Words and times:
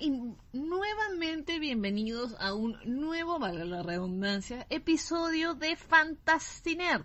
y 0.00 0.10
nuevamente 0.52 1.58
bienvenidos 1.58 2.34
a 2.38 2.54
un 2.54 2.76
nuevo, 2.84 3.38
valga 3.38 3.64
la 3.64 3.82
redundancia, 3.82 4.66
episodio 4.70 5.54
de 5.54 5.76
Fantastinerd. 5.76 7.04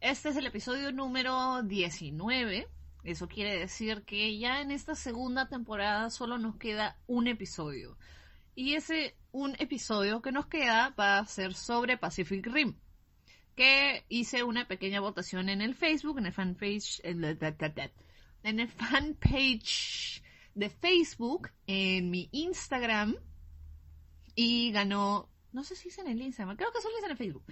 Este 0.00 0.28
es 0.28 0.36
el 0.36 0.46
episodio 0.46 0.92
número 0.92 1.62
19. 1.62 2.68
Eso 3.04 3.28
quiere 3.28 3.58
decir 3.58 4.02
que 4.02 4.38
ya 4.38 4.60
en 4.60 4.70
esta 4.70 4.94
segunda 4.94 5.48
temporada 5.48 6.10
solo 6.10 6.38
nos 6.38 6.56
queda 6.56 6.98
un 7.06 7.26
episodio. 7.26 7.96
Y 8.54 8.74
ese 8.74 9.16
un 9.32 9.56
episodio 9.58 10.22
que 10.22 10.32
nos 10.32 10.46
queda 10.46 10.94
va 10.98 11.18
a 11.18 11.26
ser 11.26 11.54
sobre 11.54 11.96
Pacific 11.96 12.46
Rim. 12.46 12.76
Que 13.56 14.04
hice 14.08 14.42
una 14.42 14.68
pequeña 14.68 15.00
votación 15.00 15.48
en 15.48 15.60
el 15.60 15.74
Facebook, 15.74 16.18
en 16.18 16.26
el 16.26 16.32
fanpage, 16.32 17.00
en 17.04 17.24
el 17.24 18.68
fanpage 18.68 20.19
de 20.54 20.70
Facebook, 20.70 21.50
en 21.66 22.10
mi 22.10 22.28
Instagram, 22.32 23.16
y 24.34 24.72
ganó, 24.72 25.28
no 25.52 25.64
sé 25.64 25.76
si 25.76 25.88
es 25.88 25.98
en 25.98 26.08
el 26.08 26.20
Instagram, 26.20 26.56
creo 26.56 26.72
que 26.72 26.80
solo 26.80 26.94
es 26.98 27.10
en 27.10 27.16
Facebook, 27.16 27.44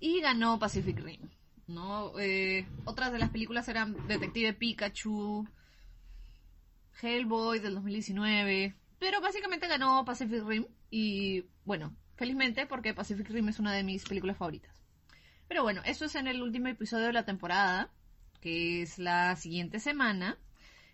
y 0.00 0.20
ganó 0.20 0.58
Pacific 0.58 0.98
Rim. 0.98 1.30
¿no? 1.66 2.18
Eh, 2.18 2.66
otras 2.84 3.12
de 3.12 3.18
las 3.18 3.30
películas 3.30 3.68
eran 3.68 4.06
Detective 4.06 4.52
Pikachu, 4.54 5.46
Hellboy 7.00 7.58
del 7.58 7.74
2019, 7.74 8.74
pero 8.98 9.20
básicamente 9.20 9.66
ganó 9.66 10.04
Pacific 10.04 10.44
Rim 10.44 10.66
y 10.90 11.44
bueno, 11.64 11.96
felizmente 12.16 12.66
porque 12.66 12.94
Pacific 12.94 13.28
Rim 13.30 13.48
es 13.48 13.58
una 13.58 13.72
de 13.72 13.82
mis 13.82 14.04
películas 14.04 14.36
favoritas. 14.36 14.82
Pero 15.48 15.62
bueno, 15.62 15.82
eso 15.84 16.04
es 16.04 16.14
en 16.14 16.28
el 16.28 16.42
último 16.42 16.68
episodio 16.68 17.06
de 17.06 17.12
la 17.12 17.24
temporada, 17.24 17.90
que 18.40 18.82
es 18.82 18.98
la 18.98 19.36
siguiente 19.36 19.80
semana. 19.80 20.38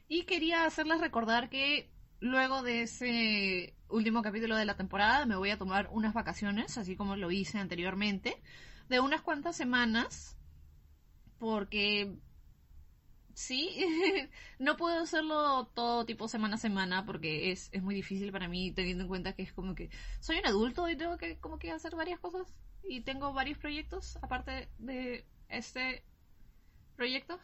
Y 0.08 0.24
quería 0.24 0.64
hacerles 0.64 1.00
recordar 1.00 1.50
que 1.50 1.90
luego 2.20 2.62
de 2.62 2.82
ese 2.82 3.74
último 3.88 4.22
capítulo 4.22 4.56
de 4.56 4.64
la 4.64 4.76
temporada 4.76 5.26
me 5.26 5.36
voy 5.36 5.50
a 5.50 5.58
tomar 5.58 5.88
unas 5.92 6.14
vacaciones, 6.14 6.78
así 6.78 6.96
como 6.96 7.16
lo 7.16 7.30
hice 7.30 7.58
anteriormente, 7.58 8.42
de 8.88 9.00
unas 9.00 9.20
cuantas 9.20 9.56
semanas, 9.56 10.38
porque 11.38 12.18
sí, 13.34 13.70
no 14.58 14.77
puedo 14.77 14.98
hacerlo 15.00 15.66
todo 15.74 16.06
tipo 16.06 16.27
semana 16.27 16.56
a 16.56 16.58
semana 16.58 17.05
porque 17.05 17.52
es, 17.52 17.68
es 17.72 17.83
muy 17.83 17.94
difícil 17.94 18.33
para 18.33 18.48
mí 18.48 18.72
teniendo 18.72 19.05
en 19.05 19.08
cuenta 19.08 19.34
que 19.34 19.42
es 19.42 19.52
como 19.52 19.74
que 19.74 19.90
soy 20.20 20.38
un 20.38 20.46
adulto 20.46 20.88
y 20.88 20.96
tengo 20.96 21.18
que 21.18 21.38
como 21.38 21.58
que 21.58 21.70
hacer 21.70 21.94
varias 21.94 22.18
cosas 22.18 22.52
y 22.83 23.02
tengo 23.02 23.33
varios 23.33 23.58
proyectos 23.58 24.16
aparte 24.22 24.70
de 24.78 25.27
este 25.48 26.02
proyecto. 26.96 27.38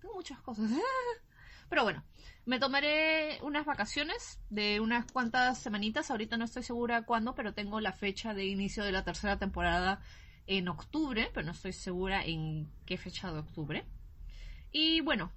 Tengo 0.00 0.14
muchas 0.14 0.40
cosas. 0.42 0.70
Pero 1.68 1.84
bueno, 1.84 2.04
me 2.46 2.58
tomaré 2.58 3.38
unas 3.42 3.64
vacaciones 3.64 4.38
de 4.50 4.80
unas 4.80 5.10
cuantas 5.10 5.58
semanitas. 5.58 6.10
Ahorita 6.10 6.36
no 6.36 6.44
estoy 6.44 6.62
segura 6.62 7.02
cuándo, 7.02 7.34
pero 7.34 7.54
tengo 7.54 7.80
la 7.80 7.92
fecha 7.92 8.34
de 8.34 8.46
inicio 8.46 8.84
de 8.84 8.92
la 8.92 9.04
tercera 9.04 9.38
temporada 9.38 10.00
en 10.46 10.68
octubre, 10.68 11.30
pero 11.32 11.46
no 11.46 11.52
estoy 11.52 11.72
segura 11.72 12.24
en 12.24 12.70
qué 12.84 12.98
fecha 12.98 13.32
de 13.32 13.38
octubre. 13.38 13.86
Y 14.72 15.00
bueno, 15.00 15.32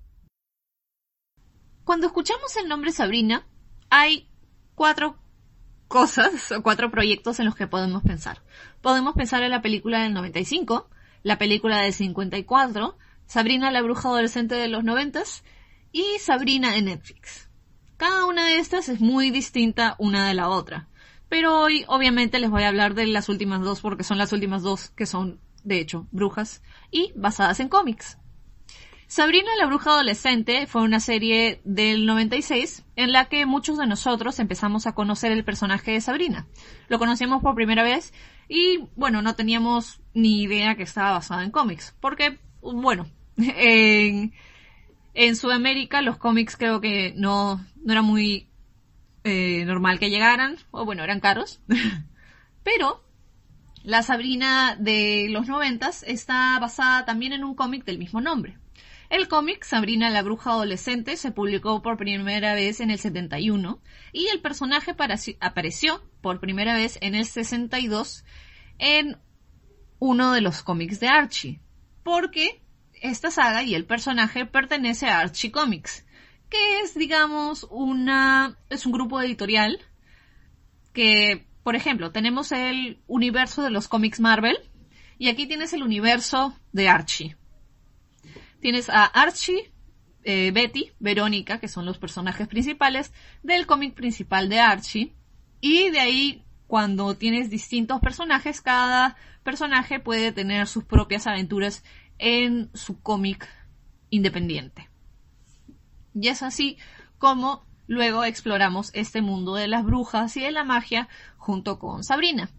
cuando 1.83 2.08
escuchamos 2.08 2.58
el 2.58 2.67
nombre 2.67 2.92
Sabrina, 2.92 3.48
hay 3.89 4.30
cuatro 4.75 5.17
cosas 5.88 6.52
o 6.52 6.61
cuatro 6.61 6.92
proyectos 6.92 7.39
en 7.39 7.45
los 7.45 7.55
que 7.55 7.67
podemos 7.67 8.03
pensar. 8.03 8.42
Podemos 8.81 9.16
pensar 9.16 9.44
en 9.44 9.52
la 9.52 9.61
película 9.61 10.03
del 10.03 10.14
95, 10.14 10.89
la 11.23 11.38
película 11.38 11.81
del 11.81 11.94
54, 11.94 12.98
Sabrina 13.25 13.72
la 13.72 13.81
bruja 13.81 14.09
adolescente 14.09 14.55
de 14.55 14.67
los 14.67 14.83
noventas 14.83 15.44
y 15.91 16.05
Sabrina 16.19 16.75
en 16.75 16.85
Netflix. 16.85 17.49
Cada 17.97 18.25
una 18.25 18.45
de 18.45 18.59
estas 18.59 18.89
es 18.89 18.99
muy 18.99 19.31
distinta 19.31 19.95
una 19.97 20.27
de 20.27 20.33
la 20.33 20.49
otra. 20.49 20.88
Pero 21.30 21.59
hoy 21.59 21.83
obviamente 21.88 22.39
les 22.39 22.49
voy 22.49 22.63
a 22.63 22.69
hablar 22.69 22.93
de 22.93 23.07
las 23.07 23.27
últimas 23.27 23.61
dos 23.61 23.81
porque 23.81 24.03
son 24.03 24.17
las 24.17 24.31
últimas 24.31 24.63
dos 24.63 24.89
que 24.91 25.05
son, 25.05 25.39
de 25.63 25.80
hecho, 25.80 26.08
brujas 26.11 26.61
y 26.92 27.11
basadas 27.15 27.59
en 27.59 27.70
cómics. 27.70 28.17
Sabrina 29.08 29.49
la 29.58 29.67
bruja 29.67 29.92
adolescente 29.92 30.67
fue 30.67 30.81
una 30.81 30.99
serie 30.99 31.61
del 31.64 32.05
96 32.05 32.83
en 32.98 33.14
la 33.14 33.30
que 33.30 33.45
muchos 33.45 33.77
de 33.77 33.87
nosotros 33.87 34.37
empezamos 34.39 34.86
a 34.86 34.93
conocer 34.93 35.31
el 35.31 35.45
personaje 35.45 35.92
de 35.92 36.02
Sabrina. 36.02 36.45
Lo 36.89 36.99
conocíamos 36.99 37.42
por 37.42 37.55
primera 37.55 37.83
vez 37.83 38.14
y 38.49 38.83
bueno, 38.95 39.21
no 39.21 39.33
teníamos 39.36 40.02
ni 40.14 40.42
idea 40.42 40.75
que 40.75 40.83
estaba 40.83 41.11
basada 41.11 41.43
en 41.43 41.52
cómics. 41.52 41.95
Porque, 42.02 42.37
bueno, 42.61 43.08
en, 43.37 44.33
en 45.17 45.36
Sudamérica 45.36 46.04
los 46.04 46.17
cómics 46.17 46.55
creo 46.55 46.80
que 46.80 47.11
no, 47.17 47.66
no 47.83 47.92
era 47.92 48.04
muy 48.04 48.50
eh, 49.23 49.66
normal 49.66 49.98
que 49.98 50.11
llegaran, 50.11 50.58
o 50.70 50.86
bueno, 50.86 51.04
eran 51.04 51.20
caros. 51.20 51.60
Pero 52.64 53.04
la 53.83 54.04
Sabrina 54.04 54.76
de 54.80 55.26
los 55.32 55.48
noventas 55.48 56.04
está 56.04 56.60
basada 56.60 57.04
también 57.05 57.33
en 57.33 57.44
un 57.44 57.55
cómic 57.55 57.83
del 57.83 57.98
mismo 57.98 58.22
nombre. 58.22 58.60
El 59.10 59.28
cómic 59.28 59.64
Sabrina 59.64 60.11
la 60.11 60.22
bruja 60.22 60.52
adolescente 60.52 61.17
se 61.17 61.32
publicó 61.32 61.82
por 61.82 61.98
primera 61.98 62.54
vez 62.54 62.80
en 62.80 62.92
el 62.92 62.99
71 62.99 63.82
y 64.11 64.28
el 64.28 64.39
personaje 64.39 64.95
apareció 65.39 66.04
por 66.22 66.39
primera 66.39 66.76
vez 66.76 66.99
en 67.02 67.16
el 67.16 67.26
62 67.26 68.23
en 68.78 69.17
uno 69.98 70.32
de 70.34 70.42
los 70.42 70.61
cómics 70.61 70.99
de 70.99 71.08
Archie. 71.08 71.60
Porque 72.04 72.61
esta 73.02 73.31
saga 73.31 73.63
y 73.63 73.75
el 73.75 73.85
personaje 73.85 74.45
pertenece 74.45 75.08
a 75.08 75.19
Archie 75.19 75.52
Comics, 75.52 76.05
que 76.49 76.80
es, 76.80 76.95
digamos, 76.95 77.67
una, 77.69 78.58
es 78.69 78.85
un 78.85 78.91
grupo 78.91 79.21
editorial 79.21 79.80
que, 80.93 81.45
por 81.63 81.75
ejemplo, 81.75 82.11
tenemos 82.11 82.52
el 82.52 82.99
universo 83.07 83.63
de 83.63 83.69
los 83.69 83.87
cómics 83.87 84.19
Marvel 84.19 84.57
y 85.17 85.30
aquí 85.30 85.47
tienes 85.47 85.73
el 85.73 85.83
universo 85.83 86.57
de 86.71 86.89
Archie. 86.89 87.36
Tienes 88.59 88.89
a 88.89 89.05
Archie, 89.05 89.71
eh, 90.23 90.52
Betty, 90.52 90.91
Verónica, 90.99 91.59
que 91.59 91.67
son 91.67 91.86
los 91.86 91.97
personajes 91.97 92.47
principales 92.47 93.13
del 93.43 93.65
cómic 93.65 93.93
principal 93.93 94.49
de 94.49 94.59
Archie. 94.59 95.13
Y 95.61 95.89
de 95.89 95.99
ahí, 95.99 96.43
cuando 96.67 97.15
tienes 97.15 97.49
distintos 97.49 97.99
personajes, 97.99 98.61
cada 98.61 99.15
personaje 99.43 99.99
puede 99.99 100.31
tener 100.31 100.67
sus 100.67 100.83
propias 100.83 101.27
aventuras 101.27 101.83
en 102.20 102.70
su 102.73 103.02
cómic 103.02 103.48
independiente. 104.10 104.89
Y 106.14 106.30
es 106.30 106.44
así 106.44 106.78
como 107.17 107.66
luego 107.88 108.23
exploramos 108.23 108.92
este 108.94 109.22
mundo 109.22 109.55
de 109.55 109.67
las 109.67 109.83
brujas 109.83 110.36
y 110.38 110.42
de 110.42 110.52
la 110.52 110.64
magia 110.64 111.08
junto 111.38 111.80
con 111.80 112.04
Sabrina. 112.04 112.50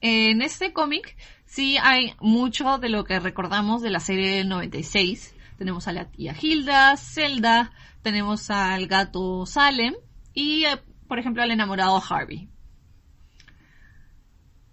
En 0.00 0.42
este 0.42 0.72
cómic 0.72 1.16
sí 1.44 1.76
hay 1.80 2.14
mucho 2.20 2.78
de 2.78 2.88
lo 2.88 3.04
que 3.04 3.20
recordamos 3.20 3.82
de 3.82 3.90
la 3.90 4.00
serie 4.00 4.36
del 4.36 4.48
96. 4.48 5.34
Tenemos 5.58 5.86
a 5.86 5.92
la 5.92 6.10
tía 6.10 6.34
Hilda, 6.40 6.96
Zelda, 6.96 7.72
tenemos 8.02 8.50
al 8.50 8.88
gato 8.88 9.46
Salem 9.46 9.94
y, 10.34 10.64
eh, 10.64 10.82
por 11.06 11.18
ejemplo, 11.20 11.42
al 11.42 11.52
enamorado 11.52 12.02
Harvey. 12.08 12.48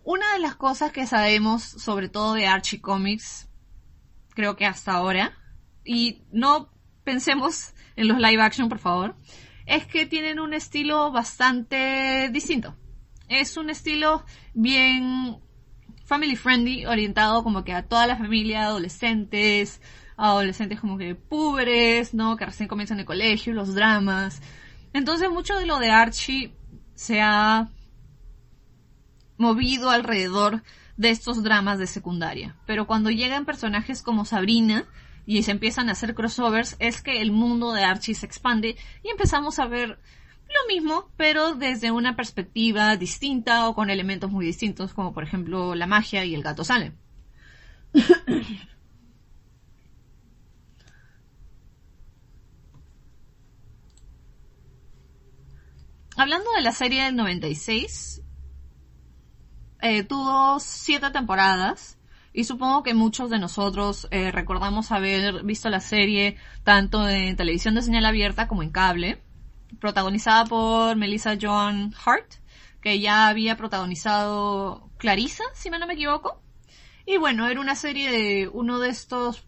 Una 0.04 0.34
de 0.34 0.40
las 0.40 0.56
cosas 0.56 0.92
que 0.92 1.06
sabemos, 1.06 1.62
sobre 1.62 2.10
todo 2.10 2.34
de 2.34 2.48
Archie 2.48 2.82
Comics, 2.82 3.49
creo 4.34 4.56
que 4.56 4.66
hasta 4.66 4.94
ahora, 4.94 5.34
y 5.84 6.24
no 6.32 6.72
pensemos 7.04 7.74
en 7.96 8.08
los 8.08 8.18
live 8.20 8.42
action, 8.42 8.70
por 8.70 8.80
favor, 8.80 9.16
es 9.66 9.86
que 9.86 10.06
tienen 10.06 10.40
un 10.40 10.54
estilo 10.54 11.12
bastante 11.12 12.30
distinto. 12.32 12.76
Es 13.28 13.58
un 13.58 13.70
estilo 13.70 14.26
bien 14.54 15.40
family 16.06 16.36
friendly, 16.36 16.86
orientado 16.88 17.44
como 17.44 17.64
que 17.64 17.74
a 17.74 17.84
toda 17.84 18.08
la 18.08 18.18
familia, 18.18 18.64
adolescentes, 18.64 19.80
adolescentes 20.18 20.80
como 20.80 20.98
que 20.98 21.14
púberes, 21.16 22.14
¿no? 22.14 22.36
Que 22.36 22.46
recién 22.46 22.68
comienzan 22.68 23.00
el 23.00 23.06
colegio, 23.06 23.54
los 23.54 23.76
dramas. 23.76 24.42
Entonces 24.92 25.30
mucho 25.30 25.56
de 25.58 25.68
lo 25.68 25.78
de 25.78 25.92
Archie 25.92 26.56
se 26.96 27.22
ha 27.22 27.70
movido 29.40 29.90
alrededor 29.90 30.62
de 30.98 31.10
estos 31.10 31.42
dramas 31.42 31.80
de 31.80 31.88
secundaria. 31.88 32.56
Pero 32.68 32.86
cuando 32.86 33.10
llegan 33.10 33.46
personajes 33.46 34.04
como 34.04 34.26
Sabrina 34.26 34.86
y 35.26 35.42
se 35.44 35.52
empiezan 35.52 35.90
a 35.90 35.94
hacer 35.94 36.14
crossovers, 36.14 36.76
es 36.80 37.02
que 37.02 37.22
el 37.22 37.32
mundo 37.32 37.72
de 37.72 37.84
Archie 37.84 38.14
se 38.14 38.26
expande 38.26 38.76
y 39.04 39.10
empezamos 39.10 39.58
a 39.60 39.66
ver 39.66 39.98
lo 40.50 40.68
mismo, 40.68 41.10
pero 41.16 41.56
desde 41.56 41.92
una 41.92 42.16
perspectiva 42.16 42.98
distinta 42.98 43.70
o 43.70 43.76
con 43.76 43.90
elementos 43.90 44.30
muy 44.30 44.46
distintos, 44.46 44.94
como 44.94 45.14
por 45.14 45.24
ejemplo 45.24 45.74
la 45.74 45.88
magia 45.88 46.26
y 46.26 46.36
el 46.36 46.44
gato 46.44 46.64
sale. 46.64 46.94
Hablando 56.18 56.52
de 56.52 56.62
la 56.62 56.74
serie 56.74 57.06
del 57.06 57.16
96, 57.16 58.24
eh, 59.82 60.04
tuvo 60.04 60.60
siete 60.60 61.10
temporadas 61.12 61.98
y 62.34 62.44
supongo 62.44 62.84
que 62.84 62.94
muchos 62.94 63.30
de 63.30 63.40
nosotros 63.40 64.08
eh, 64.12 64.32
recordamos 64.32 64.92
haber 64.92 65.44
visto 65.44 65.70
la 65.70 65.80
serie 65.80 66.38
tanto 66.64 67.08
en 67.08 67.36
televisión 67.36 67.76
de 67.76 67.82
señal 67.82 68.06
abierta 68.06 68.48
como 68.48 68.64
en 68.64 68.72
cable. 68.72 69.22
protagonizada 69.80 70.46
por 70.46 70.96
Melissa 70.96 71.38
Joan 71.40 71.94
Hart, 72.06 72.34
que 72.82 73.00
ya 73.00 73.28
había 73.28 73.56
protagonizado 73.58 74.90
Clarissa, 74.98 75.44
si 75.54 75.70
no 75.70 75.86
me 75.86 75.94
equivoco. 75.94 76.42
Y 77.06 77.18
bueno, 77.18 77.48
era 77.48 77.60
una 77.60 77.76
serie 77.76 78.12
de 78.12 78.48
uno 78.48 78.80
de 78.80 78.90
estos, 78.90 79.48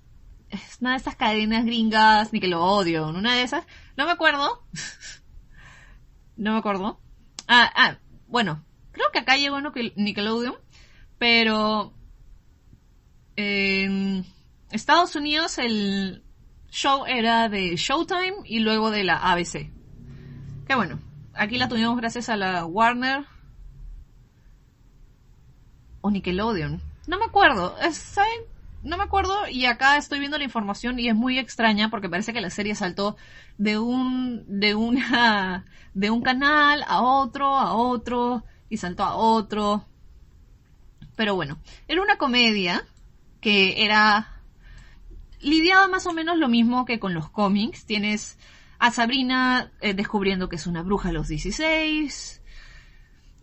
una 0.80 0.92
de 0.92 0.98
estas 0.98 1.16
cadenas 1.16 1.66
gringas, 1.66 2.34
Nickelodeon, 2.34 3.16
una 3.16 3.36
de 3.36 3.44
esas, 3.44 3.66
no 3.98 4.06
me 4.06 4.12
acuerdo. 4.12 4.66
no 6.38 6.54
me 6.54 6.60
acuerdo. 6.60 7.00
Ah, 7.48 7.72
ah, 7.76 7.98
bueno, 8.28 8.64
creo 8.92 9.08
que 9.12 9.20
acá 9.20 9.38
llegó 9.38 9.60
Nickelodeon, 9.96 10.56
pero 11.18 11.94
en 13.36 14.26
Estados 14.72 15.16
Unidos 15.16 15.58
el 15.58 16.24
show 16.70 17.06
era 17.06 17.50
de 17.50 17.76
Showtime 17.76 18.38
y 18.46 18.60
luego 18.60 18.92
de 18.92 19.04
la 19.04 19.18
ABC. 19.18 19.70
Que 20.66 20.76
bueno, 20.76 21.00
aquí 21.34 21.58
la 21.58 21.68
tuvimos 21.68 21.98
gracias 21.98 22.30
a 22.30 22.38
la 22.38 22.66
Warner 22.66 23.26
o 26.02 26.10
Nickelodeon. 26.10 26.82
No 27.08 27.20
me 27.20 27.26
acuerdo, 27.26 27.76
¿saben? 27.92 28.42
No 28.84 28.98
me 28.98 29.04
acuerdo 29.04 29.48
y 29.48 29.66
acá 29.66 29.98
estoy 29.98 30.20
viendo 30.20 30.40
la 30.40 30.44
información 30.44 30.98
y 30.98 31.08
es 31.08 31.16
muy 31.16 31.38
extraña 31.38 31.90
porque 31.90 32.10
parece 32.10 32.34
que 32.34 32.42
la 32.42 32.50
serie 32.50 32.74
saltó 32.74 33.16
de 33.60 33.78
un 33.78 34.44
de 34.48 34.74
una 34.74 35.66
de 35.94 36.10
un 36.10 36.22
canal 36.22 36.84
a 36.88 37.02
otro, 37.02 37.56
a 37.56 37.74
otro 37.74 38.44
y 38.72 38.78
saltó 38.78 39.04
a 39.04 39.16
otro. 39.16 39.86
Pero 41.16 41.36
bueno, 41.36 41.60
era 41.88 42.02
una 42.02 42.18
comedia 42.18 42.88
que 43.42 43.84
era 43.84 44.42
lidiaba 45.42 45.88
más 45.88 46.08
o 46.08 46.14
menos 46.14 46.38
lo 46.38 46.48
mismo 46.48 46.86
que 46.86 47.00
con 47.00 47.14
los 47.14 47.30
cómics. 47.30 47.86
Tienes 47.86 48.40
a 48.80 48.90
Sabrina 48.90 49.72
eh, 49.82 49.94
descubriendo 49.94 50.48
que 50.48 50.56
es 50.56 50.68
una 50.68 50.84
bruja 50.84 51.10
a 51.10 51.12
los 51.12 51.28
16, 51.28 52.42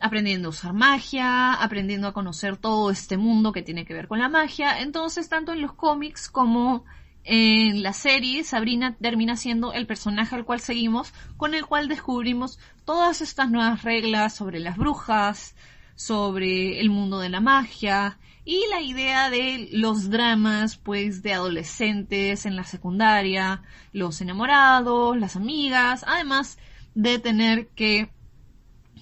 aprendiendo 0.00 0.48
a 0.48 0.50
usar 0.50 0.72
magia, 0.72 1.52
aprendiendo 1.52 2.08
a 2.08 2.14
conocer 2.14 2.56
todo 2.56 2.90
este 2.90 3.18
mundo 3.18 3.52
que 3.52 3.62
tiene 3.62 3.84
que 3.84 3.92
ver 3.92 4.08
con 4.08 4.18
la 4.18 4.30
magia. 4.30 4.80
Entonces, 4.80 5.28
tanto 5.28 5.52
en 5.52 5.60
los 5.60 5.74
cómics 5.74 6.30
como 6.30 6.86
en 7.30 7.82
la 7.82 7.92
serie, 7.92 8.42
Sabrina 8.42 8.96
termina 8.96 9.36
siendo 9.36 9.74
el 9.74 9.86
personaje 9.86 10.34
al 10.34 10.46
cual 10.46 10.60
seguimos, 10.60 11.12
con 11.36 11.52
el 11.52 11.66
cual 11.66 11.86
descubrimos 11.86 12.58
todas 12.86 13.20
estas 13.20 13.50
nuevas 13.50 13.82
reglas 13.82 14.34
sobre 14.34 14.60
las 14.60 14.78
brujas, 14.78 15.54
sobre 15.94 16.80
el 16.80 16.88
mundo 16.88 17.18
de 17.18 17.28
la 17.28 17.40
magia, 17.40 18.18
y 18.46 18.64
la 18.70 18.80
idea 18.80 19.28
de 19.28 19.68
los 19.72 20.08
dramas, 20.08 20.78
pues, 20.78 21.22
de 21.22 21.34
adolescentes 21.34 22.46
en 22.46 22.56
la 22.56 22.64
secundaria, 22.64 23.62
los 23.92 24.22
enamorados, 24.22 25.14
las 25.18 25.36
amigas, 25.36 26.06
además 26.08 26.56
de 26.94 27.18
tener 27.18 27.68
que 27.68 28.10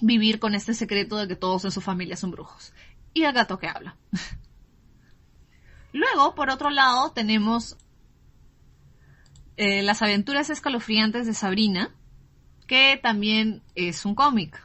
vivir 0.00 0.40
con 0.40 0.56
este 0.56 0.74
secreto 0.74 1.16
de 1.16 1.28
que 1.28 1.36
todos 1.36 1.64
en 1.64 1.70
su 1.70 1.80
familia 1.80 2.16
son 2.16 2.32
brujos. 2.32 2.74
Y 3.14 3.22
el 3.22 3.32
gato 3.32 3.60
que 3.60 3.68
habla. 3.68 3.96
Luego, 5.92 6.34
por 6.34 6.50
otro 6.50 6.70
lado, 6.70 7.12
tenemos 7.12 7.76
eh, 9.56 9.82
Las 9.82 10.02
aventuras 10.02 10.50
escalofriantes 10.50 11.26
de 11.26 11.34
Sabrina, 11.34 11.94
que 12.66 12.98
también 13.02 13.62
es 13.74 14.04
un 14.04 14.14
cómic. 14.14 14.62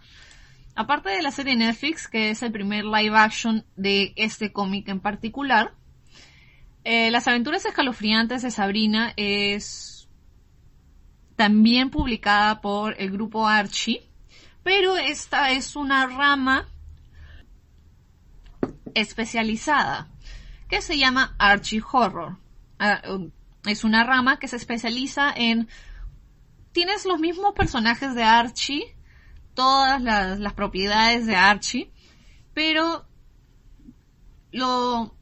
Aparte 0.76 1.10
de 1.10 1.22
la 1.22 1.32
serie 1.32 1.56
Netflix, 1.56 2.08
que 2.08 2.30
es 2.30 2.42
el 2.44 2.52
primer 2.52 2.86
live 2.86 3.18
action 3.18 3.66
de 3.76 4.14
este 4.16 4.52
cómic 4.52 4.88
en 4.88 5.00
particular, 5.00 5.74
eh, 6.84 7.12
Las 7.12 7.28
aventuras 7.28 7.66
escalofriantes 7.66 8.42
de 8.42 8.52
Sabrina 8.52 9.14
es 9.16 10.10
también 11.36 11.90
publicada 11.90 12.62
por 12.62 12.96
el 13.00 13.12
grupo 13.12 13.48
Archie, 13.48 14.04
pero 14.64 14.98
esta 14.98 15.52
es 15.52 15.76
una 15.76 16.06
rama 16.08 16.68
especializada 18.94 20.08
que 20.70 20.82
se 20.82 20.98
llama 20.98 21.36
Archie 21.38 21.82
Horror. 21.92 22.38
Ah, 22.80 23.02
um, 23.10 23.32
es 23.66 23.84
una 23.84 24.04
rama 24.04 24.40
que 24.40 24.48
se 24.48 24.56
especializa 24.56 25.34
en... 25.36 25.68
Tienes 26.72 27.06
los 27.06 27.19
mismos 27.19 27.54
personajes 27.54 28.16
de 28.16 28.24
Archie, 28.24 28.96
todas 29.54 30.02
las, 30.02 30.54
propiedades 30.54 31.25
de 31.25 31.36
Archie, 31.36 31.92
pero 32.54 33.06
lo, 34.52 35.13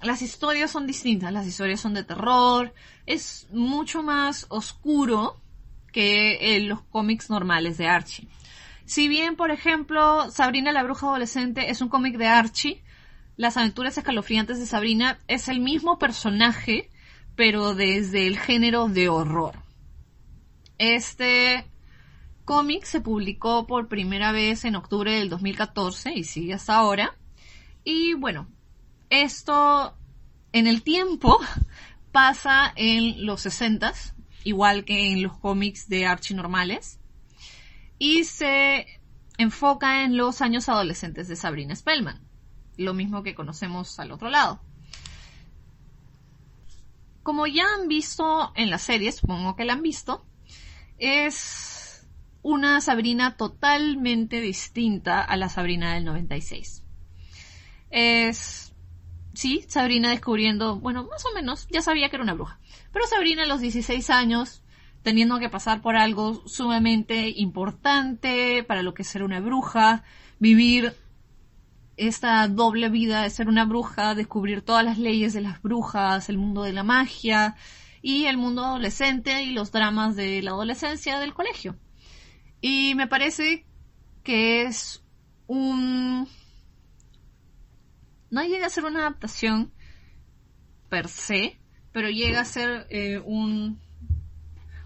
las 0.00 0.22
historias 0.22 0.70
son 0.70 0.86
distintas, 0.86 1.32
las 1.32 1.46
historias 1.46 1.80
son 1.80 1.94
de 1.94 2.04
terror, 2.04 2.72
es 3.06 3.48
mucho 3.50 4.02
más 4.02 4.46
oscuro 4.48 5.40
que 5.92 6.58
los 6.68 6.82
cómics 6.82 7.30
normales 7.30 7.78
de 7.78 7.88
Archie. 7.88 8.28
Si 8.84 9.08
bien, 9.08 9.36
por 9.36 9.50
ejemplo, 9.50 10.30
Sabrina 10.30 10.72
la 10.72 10.82
Bruja 10.82 11.06
Adolescente 11.06 11.70
es 11.70 11.80
un 11.80 11.88
cómic 11.88 12.16
de 12.16 12.26
Archie, 12.26 12.82
Las 13.36 13.56
aventuras 13.56 13.96
escalofriantes 13.96 14.58
de 14.58 14.66
Sabrina 14.66 15.18
es 15.26 15.48
el 15.48 15.60
mismo 15.60 15.98
personaje, 15.98 16.90
pero 17.36 17.74
desde 17.74 18.26
el 18.26 18.38
género 18.38 18.88
de 18.88 19.08
horror. 19.08 19.56
Este 20.78 21.66
cómic 22.44 22.84
se 22.84 23.00
publicó 23.00 23.66
por 23.66 23.88
primera 23.88 24.32
vez 24.32 24.64
en 24.64 24.76
octubre 24.76 25.12
del 25.12 25.28
2014 25.28 26.14
y 26.14 26.24
sigue 26.24 26.54
hasta 26.54 26.76
ahora. 26.76 27.16
Y 27.84 28.14
bueno, 28.14 28.48
esto 29.10 29.96
en 30.52 30.66
el 30.66 30.82
tiempo 30.82 31.38
pasa 32.12 32.72
en 32.76 33.24
los 33.26 33.42
60 33.42 33.92
igual 34.44 34.84
que 34.84 35.12
en 35.12 35.22
los 35.22 35.36
cómics 35.38 35.88
de 35.88 36.06
Archie 36.06 36.36
normales, 36.36 36.98
y 37.98 38.24
se 38.24 38.86
enfoca 39.38 40.04
en 40.04 40.16
los 40.16 40.40
años 40.40 40.68
adolescentes 40.68 41.28
de 41.28 41.36
Sabrina 41.36 41.74
Spellman, 41.74 42.20
lo 42.76 42.94
mismo 42.94 43.22
que 43.22 43.34
conocemos 43.34 43.98
al 43.98 44.12
otro 44.12 44.28
lado. 44.28 44.60
Como 47.22 47.46
ya 47.46 47.64
han 47.74 47.88
visto 47.88 48.52
en 48.56 48.70
la 48.70 48.78
serie, 48.78 49.12
supongo 49.12 49.54
que 49.54 49.64
la 49.64 49.74
han 49.74 49.82
visto, 49.82 50.24
es 50.98 52.08
una 52.42 52.80
Sabrina 52.80 53.36
totalmente 53.36 54.40
distinta 54.40 55.20
a 55.20 55.36
la 55.36 55.48
Sabrina 55.48 55.94
del 55.94 56.04
96. 56.04 56.84
Es, 57.90 58.74
sí, 59.34 59.64
Sabrina 59.68 60.10
descubriendo, 60.10 60.80
bueno, 60.80 61.04
más 61.04 61.24
o 61.26 61.34
menos, 61.34 61.68
ya 61.70 61.82
sabía 61.82 62.08
que 62.08 62.16
era 62.16 62.24
una 62.24 62.34
bruja. 62.34 62.58
Pero 62.92 63.06
Sabrina 63.06 63.44
a 63.44 63.46
los 63.46 63.60
16 63.60 64.10
años, 64.10 64.62
teniendo 65.02 65.38
que 65.38 65.48
pasar 65.48 65.82
por 65.82 65.96
algo 65.96 66.42
sumamente 66.46 67.28
importante 67.28 68.64
para 68.64 68.82
lo 68.82 68.94
que 68.94 69.02
es 69.02 69.08
ser 69.08 69.22
una 69.22 69.40
bruja, 69.40 70.02
vivir 70.38 70.96
esta 71.96 72.46
doble 72.48 72.88
vida 72.88 73.22
de 73.22 73.30
ser 73.30 73.48
una 73.48 73.64
bruja, 73.64 74.14
descubrir 74.14 74.62
todas 74.62 74.84
las 74.84 74.98
leyes 74.98 75.32
de 75.32 75.40
las 75.40 75.60
brujas, 75.62 76.28
el 76.28 76.38
mundo 76.38 76.62
de 76.62 76.72
la 76.72 76.82
magia 76.82 77.56
y 78.00 78.24
el 78.24 78.36
mundo 78.36 78.64
adolescente 78.64 79.42
y 79.42 79.52
los 79.52 79.72
dramas 79.72 80.16
de 80.16 80.42
la 80.42 80.50
adolescencia 80.52 81.18
del 81.18 81.34
colegio. 81.34 81.76
Y 82.60 82.94
me 82.94 83.06
parece 83.06 83.66
que 84.22 84.62
es 84.62 85.02
un... 85.46 86.28
No 88.30 88.42
llega 88.42 88.66
a 88.66 88.70
ser 88.70 88.84
una 88.84 89.00
adaptación 89.00 89.72
per 90.88 91.08
se, 91.08 91.58
pero 91.92 92.08
llega 92.08 92.40
a 92.40 92.44
ser 92.46 92.86
eh, 92.90 93.20
un 93.24 93.80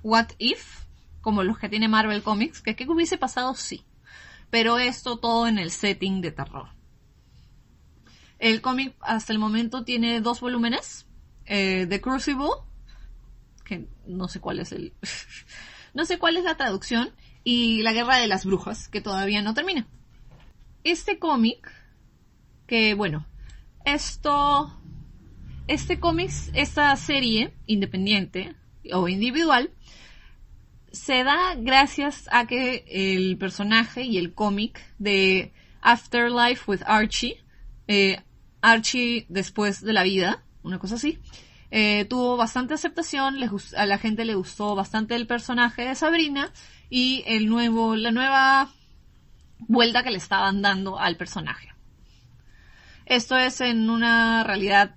what 0.03 0.29
if, 0.39 0.85
como 1.21 1.43
los 1.43 1.59
que 1.59 1.69
tiene 1.69 1.89
Marvel 1.89 2.23
Comics, 2.23 2.61
que 2.61 2.75
qué 2.75 2.89
hubiese 2.89 3.19
pasado 3.19 3.55
sí. 3.55 3.85
Pero 4.51 4.79
esto 4.79 5.19
todo 5.19 5.47
en 5.47 5.59
el 5.59 5.71
setting 5.71 6.21
de 6.21 6.33
terror. 6.33 6.76
El 8.39 8.61
cómic 8.61 8.95
hasta 9.01 9.33
el 9.33 9.39
momento 9.39 9.85
tiene 9.85 10.21
dos 10.21 10.41
volúmenes. 10.41 11.07
Eh, 11.47 11.87
The 11.89 12.01
Crucible, 12.01 12.51
que 13.65 13.87
no 14.07 14.29
sé 14.29 14.41
cuál 14.41 14.61
es 14.61 14.73
el... 14.73 14.93
no 15.95 16.05
sé 16.05 16.19
cuál 16.19 16.37
es 16.37 16.45
la 16.45 16.57
traducción 16.57 17.13
y 17.45 17.83
La 17.83 17.93
Guerra 17.93 18.17
de 18.17 18.27
las 18.27 18.45
Brujas, 18.45 18.89
que 18.89 19.01
todavía 19.01 19.43
no 19.43 19.55
termina. 19.55 19.87
Este 20.85 21.19
cómic, 21.19 21.71
que 22.67 22.95
bueno, 22.95 23.27
esto, 23.85 24.81
este 25.69 26.01
cómic, 26.01 26.31
esta 26.55 26.95
serie 26.97 27.55
independiente 27.67 28.55
o 28.93 29.09
individual, 29.09 29.71
se 30.91 31.23
da 31.23 31.55
gracias 31.57 32.29
a 32.33 32.47
que 32.47 32.85
el 32.89 33.37
personaje 33.39 34.03
y 34.03 34.19
el 34.19 34.35
cómic 34.35 34.81
de 34.99 35.53
Afterlife 35.83 36.65
with 36.67 36.81
Archie, 36.87 37.45
eh, 37.87 38.23
Archie 38.67 39.27
después 39.29 39.81
de 39.81 39.93
la 39.93 40.03
vida, 40.03 40.43
una 40.63 40.79
cosa 40.79 40.97
así, 40.97 41.19
eh, 41.71 42.05
tuvo 42.07 42.37
bastante 42.37 42.75
aceptación, 42.75 43.37
a 43.77 43.87
la 43.87 43.99
gente 43.99 44.25
le 44.25 44.35
gustó 44.35 44.75
bastante 44.75 45.15
el 45.15 45.27
personaje 45.27 45.83
de 45.83 45.95
Sabrina 45.95 46.53
y 46.91 47.23
el 47.27 47.49
nuevo, 47.49 47.95
la 47.95 48.11
nueva 48.11 48.71
vuelta 49.61 50.03
que 50.03 50.11
le 50.11 50.19
estaban 50.19 50.63
dando 50.63 50.99
al 50.99 51.17
personaje. 51.17 51.73
Esto 53.05 53.37
es 53.37 53.61
en 53.61 53.89
una 53.89 54.43
realidad 54.43 54.97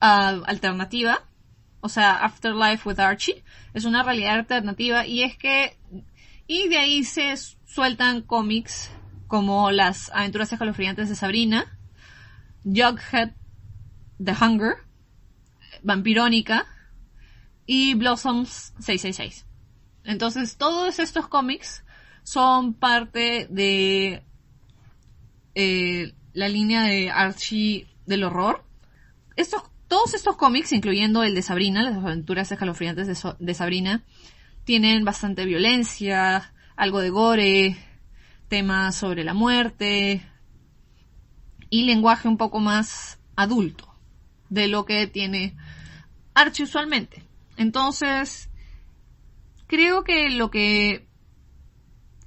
ah, 0.00 0.40
alternativa, 0.46 1.22
o 1.80 1.88
sea, 1.88 2.16
Afterlife 2.16 2.88
with 2.88 2.98
Archie, 2.98 3.44
es 3.72 3.84
una 3.84 4.02
realidad 4.02 4.34
alternativa 4.34 5.06
y 5.06 5.22
es 5.22 5.36
que 5.36 5.76
Y 6.46 6.68
de 6.68 6.78
ahí 6.78 7.04
se 7.04 7.34
sueltan 7.36 8.22
cómics 8.22 8.90
como 9.28 9.70
Las 9.70 10.10
aventuras 10.10 10.52
escalofriantes 10.52 11.08
de 11.08 11.14
Sabrina, 11.14 11.78
Jughead 12.64 13.32
The 14.22 14.32
Hunger, 14.32 14.76
Vampirónica 15.82 16.66
y 17.66 17.94
Blossoms 17.94 18.72
666. 18.78 19.46
Entonces, 20.04 20.56
todos 20.56 20.98
estos 20.98 21.28
cómics 21.28 21.84
son 22.22 22.74
parte 22.74 23.46
de 23.50 24.22
eh, 25.54 26.12
la 26.32 26.48
línea 26.48 26.82
de 26.82 27.10
Archie 27.10 27.86
del 28.06 28.24
horror. 28.24 28.64
Estos, 29.36 29.62
todos 29.88 30.14
estos 30.14 30.36
cómics, 30.36 30.72
incluyendo 30.72 31.22
el 31.22 31.34
de 31.34 31.42
Sabrina, 31.42 31.82
las 31.82 31.96
aventuras 31.96 32.50
escalofriantes 32.50 33.06
de, 33.06 33.34
de 33.38 33.54
Sabrina, 33.54 34.02
tienen 34.64 35.04
bastante 35.04 35.44
violencia, 35.44 36.52
algo 36.76 37.00
de 37.00 37.10
gore, 37.10 37.76
temas 38.48 38.94
sobre 38.96 39.24
la 39.24 39.34
muerte 39.34 40.26
y 41.74 41.82
lenguaje 41.82 42.28
un 42.28 42.36
poco 42.36 42.60
más 42.60 43.18
adulto 43.34 43.92
de 44.48 44.68
lo 44.68 44.84
que 44.84 45.08
tiene 45.08 45.56
Archie 46.32 46.66
usualmente. 46.66 47.24
Entonces, 47.56 48.48
creo 49.66 50.04
que 50.04 50.30
lo 50.30 50.52
que 50.52 51.08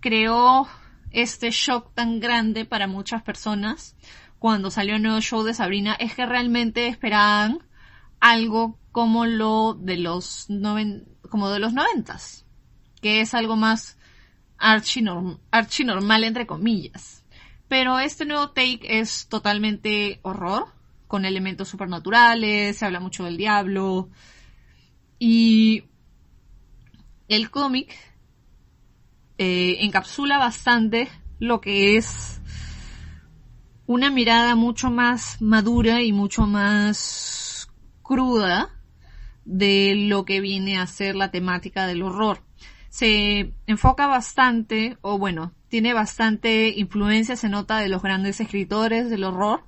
creó 0.02 0.68
este 1.12 1.52
shock 1.52 1.94
tan 1.94 2.20
grande 2.20 2.66
para 2.66 2.88
muchas 2.88 3.24
personas 3.24 3.96
cuando 4.38 4.70
salió 4.70 4.98
el 4.98 5.04
nuevo 5.04 5.22
show 5.22 5.44
de 5.44 5.54
Sabrina 5.54 5.94
es 5.94 6.14
que 6.14 6.26
realmente 6.26 6.88
esperaban 6.88 7.60
algo 8.20 8.78
como 8.92 9.26
lo 9.26 9.76
de 9.76 9.96
los 9.96 10.48
como 11.30 11.50
de 11.52 11.60
los 11.60 11.72
noventas, 11.72 12.46
que 13.02 13.22
es 13.22 13.34
algo 13.34 13.56
más 13.56 13.98
archi, 14.58 15.02
normal 15.02 16.26
entre 16.26 16.46
comillas. 16.46 17.24
Pero 17.68 18.00
este 18.00 18.26
nuevo 18.26 18.50
take 18.52 19.00
es 19.00 19.28
totalmente 19.28 20.20
horror, 20.22 20.68
con 21.08 21.26
elementos 21.26 21.68
supernaturales, 21.68 22.78
se 22.78 22.86
habla 22.86 23.00
mucho 23.00 23.26
del 23.26 23.38
diablo. 23.38 24.10
Y 25.20 25.84
el 27.28 27.50
cómic 27.50 27.96
eh, 29.38 29.78
encapsula 29.82 30.38
bastante 30.38 31.10
lo 31.40 31.62
que 31.62 31.98
es 31.98 32.42
una 33.86 34.10
mirada 34.10 34.56
mucho 34.56 34.90
más 34.90 35.42
madura 35.42 36.02
y 36.02 36.12
mucho 36.12 36.48
más 36.48 37.68
cruda 38.02 38.70
de 39.46 39.96
lo 39.96 40.26
que 40.26 40.42
viene 40.42 40.78
a 40.78 40.88
ser 40.88 41.16
la 41.16 41.32
temática 41.32 41.88
del 41.88 42.04
horror. 42.04 42.47
Se 42.98 43.54
enfoca 43.68 44.08
bastante, 44.08 44.98
o 45.02 45.20
bueno, 45.20 45.54
tiene 45.68 45.94
bastante 45.94 46.70
influencia, 46.70 47.36
se 47.36 47.48
nota 47.48 47.78
de 47.78 47.90
los 47.90 48.02
grandes 48.02 48.40
escritores 48.40 49.12
del 49.12 49.24
horror 49.24 49.64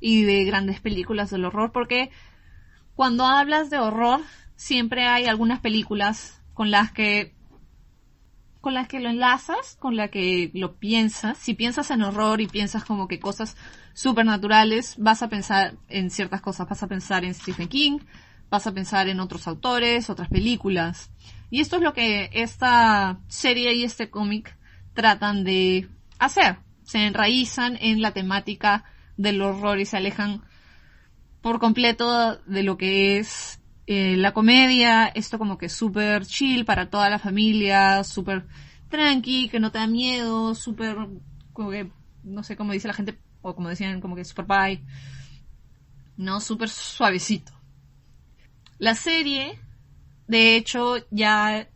y 0.00 0.24
de 0.24 0.44
grandes 0.44 0.78
películas 0.78 1.30
del 1.30 1.46
horror, 1.46 1.72
porque 1.72 2.10
cuando 2.94 3.24
hablas 3.24 3.70
de 3.70 3.78
horror, 3.78 4.20
siempre 4.54 5.06
hay 5.06 5.24
algunas 5.24 5.60
películas 5.60 6.42
con 6.52 6.70
las 6.70 6.92
que 6.92 7.34
con 8.60 8.74
las 8.74 8.86
que 8.86 9.00
lo 9.00 9.08
enlazas, 9.08 9.78
con 9.80 9.96
las 9.96 10.10
que 10.10 10.50
lo 10.52 10.74
piensas. 10.76 11.38
Si 11.38 11.54
piensas 11.54 11.90
en 11.90 12.02
horror 12.02 12.42
y 12.42 12.48
piensas 12.48 12.84
como 12.84 13.08
que 13.08 13.18
cosas 13.18 13.56
supernaturales, 13.94 14.96
vas 14.98 15.22
a 15.22 15.30
pensar 15.30 15.78
en 15.88 16.10
ciertas 16.10 16.42
cosas, 16.42 16.68
vas 16.68 16.82
a 16.82 16.86
pensar 16.86 17.24
en 17.24 17.32
Stephen 17.32 17.68
King, 17.68 18.00
vas 18.50 18.66
a 18.66 18.74
pensar 18.74 19.08
en 19.08 19.20
otros 19.20 19.48
autores, 19.48 20.10
otras 20.10 20.28
películas. 20.28 21.10
Y 21.50 21.60
esto 21.60 21.76
es 21.76 21.82
lo 21.82 21.92
que 21.92 22.30
esta 22.32 23.20
serie 23.28 23.74
y 23.74 23.84
este 23.84 24.10
cómic 24.10 24.56
tratan 24.94 25.44
de 25.44 25.88
hacer. 26.18 26.58
Se 26.82 27.06
enraizan 27.06 27.76
en 27.80 28.02
la 28.02 28.12
temática 28.12 28.84
del 29.16 29.40
horror 29.42 29.80
y 29.80 29.84
se 29.84 29.96
alejan 29.96 30.42
por 31.40 31.58
completo 31.58 32.36
de 32.46 32.62
lo 32.62 32.76
que 32.76 33.18
es 33.18 33.60
eh, 33.86 34.16
la 34.16 34.34
comedia, 34.34 35.06
esto 35.06 35.38
como 35.38 35.56
que 35.56 35.68
súper 35.68 36.26
chill 36.26 36.64
para 36.64 36.90
toda 36.90 37.08
la 37.08 37.18
familia, 37.18 38.04
súper 38.04 38.46
tranqui, 38.90 39.48
que 39.48 39.60
no 39.60 39.72
te 39.72 39.78
da 39.78 39.86
miedo, 39.86 40.54
súper, 40.54 40.96
como 41.52 41.70
que, 41.70 41.90
no 42.22 42.42
sé 42.42 42.56
cómo 42.56 42.72
dice 42.72 42.88
la 42.88 42.94
gente, 42.94 43.18
o 43.40 43.54
como 43.54 43.70
decían, 43.70 44.00
como 44.00 44.14
que 44.14 44.24
super 44.24 44.44
bye, 44.44 44.84
no, 46.18 46.40
súper 46.40 46.68
suavecito. 46.68 47.52
La 48.78 48.94
serie, 48.94 49.58
de 50.28 50.56
hecho, 50.56 50.96
ya 51.10 51.68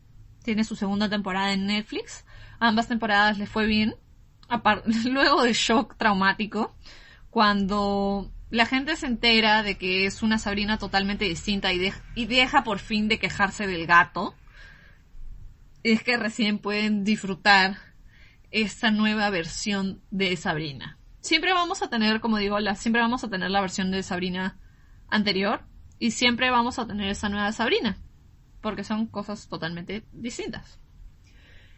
tiene 0.44 0.64
su 0.64 0.76
segunda 0.76 1.08
temporada 1.08 1.52
en 1.52 1.66
Netflix, 1.66 2.24
ambas 2.60 2.86
temporadas 2.86 3.38
le 3.38 3.46
fue 3.46 3.66
bien, 3.66 3.96
luego 5.04 5.42
de 5.42 5.52
shock 5.54 5.96
traumático, 5.96 6.74
cuando 7.30 8.30
la 8.50 8.66
gente 8.66 8.96
se 8.96 9.06
entera 9.06 9.62
de 9.62 9.78
que 9.78 10.04
es 10.04 10.22
una 10.22 10.38
Sabrina 10.38 10.78
totalmente 10.78 11.24
distinta 11.24 11.72
y, 11.72 11.92
y 12.14 12.26
deja 12.26 12.62
por 12.62 12.78
fin 12.78 13.08
de 13.08 13.18
quejarse 13.18 13.66
del 13.66 13.86
gato, 13.86 14.34
es 15.82 16.02
que 16.02 16.16
recién 16.16 16.58
pueden 16.58 17.04
disfrutar 17.04 17.78
esta 18.50 18.90
nueva 18.90 19.30
versión 19.30 20.02
de 20.10 20.36
Sabrina. 20.36 20.98
Siempre 21.20 21.54
vamos 21.54 21.82
a 21.82 21.88
tener, 21.88 22.20
como 22.20 22.36
digo, 22.36 22.60
la, 22.60 22.74
siempre 22.74 23.00
vamos 23.00 23.24
a 23.24 23.30
tener 23.30 23.50
la 23.50 23.62
versión 23.62 23.90
de 23.90 24.02
Sabrina 24.02 24.58
anterior 25.08 25.62
y 25.98 26.10
siempre 26.10 26.50
vamos 26.50 26.78
a 26.78 26.86
tener 26.86 27.08
esa 27.08 27.28
nueva 27.28 27.52
Sabrina, 27.52 27.96
porque 28.62 28.84
son 28.84 29.06
cosas 29.06 29.48
totalmente 29.48 30.06
distintas. 30.12 30.78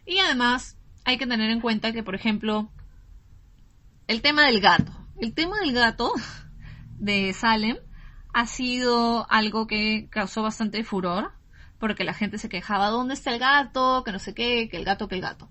Y 0.05 0.19
además 0.19 0.77
hay 1.03 1.17
que 1.17 1.27
tener 1.27 1.49
en 1.49 1.59
cuenta 1.59 1.91
que, 1.91 2.03
por 2.03 2.15
ejemplo, 2.15 2.71
el 4.07 4.21
tema 4.21 4.45
del 4.45 4.61
gato. 4.61 4.91
El 5.19 5.33
tema 5.33 5.59
del 5.59 5.73
gato 5.73 6.13
de 6.97 7.33
Salem 7.33 7.77
ha 8.33 8.45
sido 8.45 9.29
algo 9.29 9.67
que 9.67 10.07
causó 10.09 10.43
bastante 10.43 10.83
furor, 10.83 11.31
porque 11.79 12.03
la 12.03 12.13
gente 12.13 12.37
se 12.37 12.49
quejaba, 12.49 12.89
¿dónde 12.89 13.13
está 13.15 13.31
el 13.31 13.39
gato? 13.39 14.03
Que 14.03 14.11
no 14.11 14.19
sé 14.19 14.33
qué, 14.33 14.69
que 14.69 14.77
el 14.77 14.85
gato, 14.85 15.07
que 15.07 15.15
el 15.15 15.21
gato. 15.21 15.49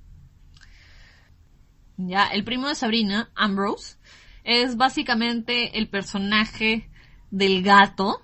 Ya, 1.97 2.27
el 2.27 2.45
primo 2.45 2.69
de 2.69 2.75
Sabrina, 2.75 3.31
Ambrose, 3.35 3.97
es 4.43 4.77
básicamente 4.77 5.79
el 5.79 5.89
personaje 5.89 6.91
del 7.31 7.63
gato, 7.63 8.23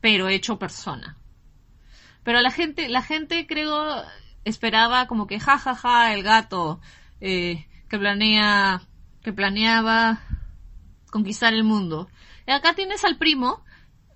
pero 0.00 0.28
hecho 0.28 0.58
persona. 0.58 1.18
Pero 2.24 2.40
la 2.40 2.50
gente, 2.50 2.88
la 2.88 3.02
gente 3.02 3.46
creo, 3.46 4.02
esperaba 4.44 5.06
como 5.06 5.26
que 5.26 5.38
jajaja, 5.38 5.74
ja, 5.74 6.06
ja, 6.06 6.14
el 6.14 6.22
gato, 6.22 6.80
eh, 7.20 7.66
que 7.88 7.98
planea, 7.98 8.82
que 9.22 9.32
planeaba 9.32 10.20
conquistar 11.10 11.54
el 11.54 11.64
mundo. 11.64 12.08
Y 12.46 12.50
acá 12.50 12.74
tienes 12.74 13.04
al 13.04 13.18
primo 13.18 13.62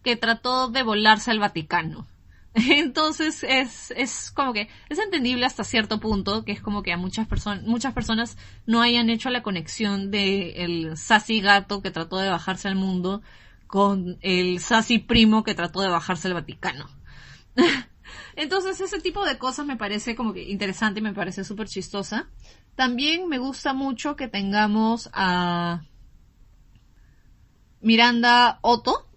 que 0.03 0.17
trató 0.17 0.69
de 0.69 0.83
volarse 0.83 1.31
al 1.31 1.39
Vaticano. 1.39 2.07
Entonces 2.55 3.45
es, 3.45 3.93
es 3.93 4.31
como 4.31 4.53
que 4.53 4.69
es 4.89 4.99
entendible 4.99 5.47
hasta 5.47 5.65
cierto 5.65 6.01
punto 6.01 6.45
que 6.45 6.53
es 6.53 6.61
como 6.61 6.83
que 6.83 6.93
a 6.93 6.97
muchas 6.97 7.29
personas 7.29 7.63
muchas 7.65 7.93
personas 7.93 8.37
no 8.67 8.81
hayan 8.81 9.11
hecho 9.11 9.31
la 9.31 9.43
conexión 9.43 10.11
de 10.11 10.65
el 10.65 10.97
sassy 10.97 11.41
gato 11.41 11.83
que 11.83 11.91
trató 11.91 12.17
de 12.19 12.31
bajarse 12.31 12.69
al 12.69 12.75
mundo 12.75 13.23
con 13.67 14.19
el 14.23 14.61
sassy 14.61 14.99
primo 14.99 15.45
que 15.45 15.55
trató 15.55 15.83
de 15.83 15.89
bajarse 15.89 16.29
al 16.29 16.35
Vaticano. 16.35 16.89
Entonces 18.37 18.81
ese 18.81 19.01
tipo 19.01 19.25
de 19.25 19.39
cosas 19.39 19.67
me 19.67 19.77
parece 19.77 20.15
como 20.15 20.33
que 20.33 20.43
interesante 20.43 21.01
y 21.01 21.03
me 21.03 21.15
parece 21.15 21.45
súper 21.45 21.69
chistosa. 21.69 22.29
También 22.75 23.29
me 23.29 23.39
gusta 23.39 23.73
mucho 23.73 24.17
que 24.17 24.29
tengamos 24.29 25.11
a 25.13 25.83
Miranda 27.81 28.59
Otto 28.63 29.09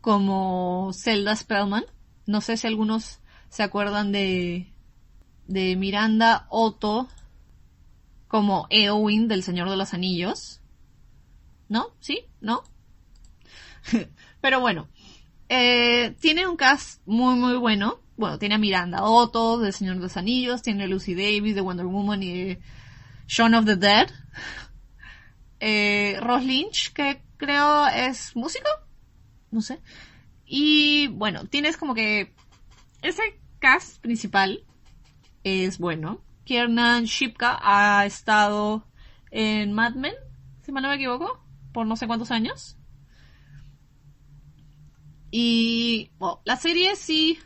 como 0.00 0.92
Zelda 0.94 1.34
Spellman. 1.36 1.84
No 2.26 2.40
sé 2.40 2.56
si 2.56 2.66
algunos 2.66 3.20
se 3.48 3.62
acuerdan 3.62 4.12
de, 4.12 4.72
de 5.46 5.76
Miranda 5.76 6.46
Otto 6.50 7.08
como 8.28 8.66
Eowyn 8.70 9.26
del 9.26 9.42
Señor 9.42 9.68
de 9.68 9.76
los 9.76 9.92
Anillos. 9.92 10.60
¿No? 11.68 11.88
¿Sí? 12.00 12.26
¿No? 12.40 12.62
Pero 14.40 14.60
bueno, 14.60 14.88
eh, 15.48 16.16
tiene 16.20 16.46
un 16.46 16.56
cast 16.56 17.02
muy 17.06 17.34
muy 17.34 17.56
bueno. 17.56 18.00
Bueno, 18.20 18.38
tiene 18.38 18.56
a 18.56 18.58
Miranda 18.58 19.02
Otto 19.04 19.56
del 19.56 19.72
Señor 19.72 19.94
de 19.94 20.02
los 20.02 20.18
Anillos, 20.18 20.60
tiene 20.60 20.84
a 20.84 20.86
Lucy 20.86 21.14
Davis 21.14 21.54
de 21.54 21.62
Wonder 21.62 21.86
Woman 21.86 22.22
y 22.22 22.58
Shaun 23.26 23.54
of 23.54 23.64
the 23.64 23.76
Dead. 23.76 24.10
Eh, 25.62 26.16
Ross 26.20 26.42
Lynch, 26.42 26.90
que 26.94 27.22
creo 27.36 27.86
es 27.86 28.34
músico, 28.34 28.68
no 29.50 29.60
sé. 29.60 29.78
Y 30.46 31.08
bueno, 31.08 31.44
tienes 31.44 31.76
como 31.76 31.94
que 31.94 32.32
ese 33.02 33.38
cast 33.58 34.00
principal 34.00 34.64
es 35.44 35.76
bueno. 35.76 36.22
Kiernan 36.44 37.04
Shipka 37.04 37.58
ha 37.62 38.06
estado 38.06 38.86
en 39.30 39.74
Mad 39.74 39.96
Men, 39.96 40.14
si 40.62 40.72
mal 40.72 40.82
no 40.82 40.88
me 40.88 40.94
equivoco, 40.94 41.44
por 41.72 41.86
no 41.86 41.94
sé 41.96 42.06
cuántos 42.06 42.30
años. 42.30 42.78
Y 45.30 46.10
bueno, 46.18 46.40
la 46.46 46.56
serie 46.56 46.96
sí 46.96 47.38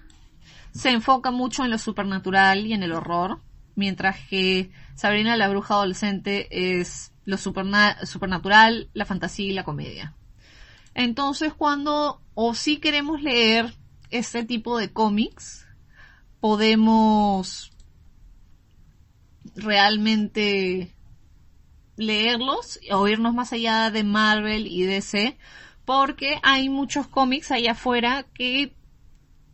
se 0.74 0.90
enfoca 0.90 1.30
mucho 1.30 1.64
en 1.64 1.70
lo 1.70 1.78
supernatural 1.78 2.66
y 2.66 2.72
en 2.72 2.82
el 2.82 2.92
horror. 2.92 3.40
mientras 3.76 4.16
que 4.28 4.70
Sabrina 4.94 5.36
la 5.36 5.48
bruja 5.48 5.74
adolescente 5.74 6.80
es 6.80 7.12
lo 7.24 7.38
supernatural, 7.38 8.88
la 8.92 9.04
fantasía 9.04 9.46
y 9.46 9.52
la 9.52 9.64
comedia. 9.64 10.14
Entonces 10.94 11.52
cuando 11.54 12.20
o 12.34 12.54
si 12.54 12.76
queremos 12.76 13.20
leer 13.20 13.74
este 14.10 14.44
tipo 14.44 14.78
de 14.78 14.92
cómics, 14.92 15.66
podemos 16.38 17.72
realmente 19.56 20.94
leerlos 21.96 22.78
o 22.92 23.08
irnos 23.08 23.34
más 23.34 23.52
allá 23.52 23.90
de 23.90 24.04
Marvel 24.04 24.68
y 24.68 24.82
DC, 24.84 25.36
porque 25.84 26.38
hay 26.42 26.68
muchos 26.68 27.08
cómics 27.08 27.50
allá 27.50 27.72
afuera 27.72 28.24
que 28.34 28.72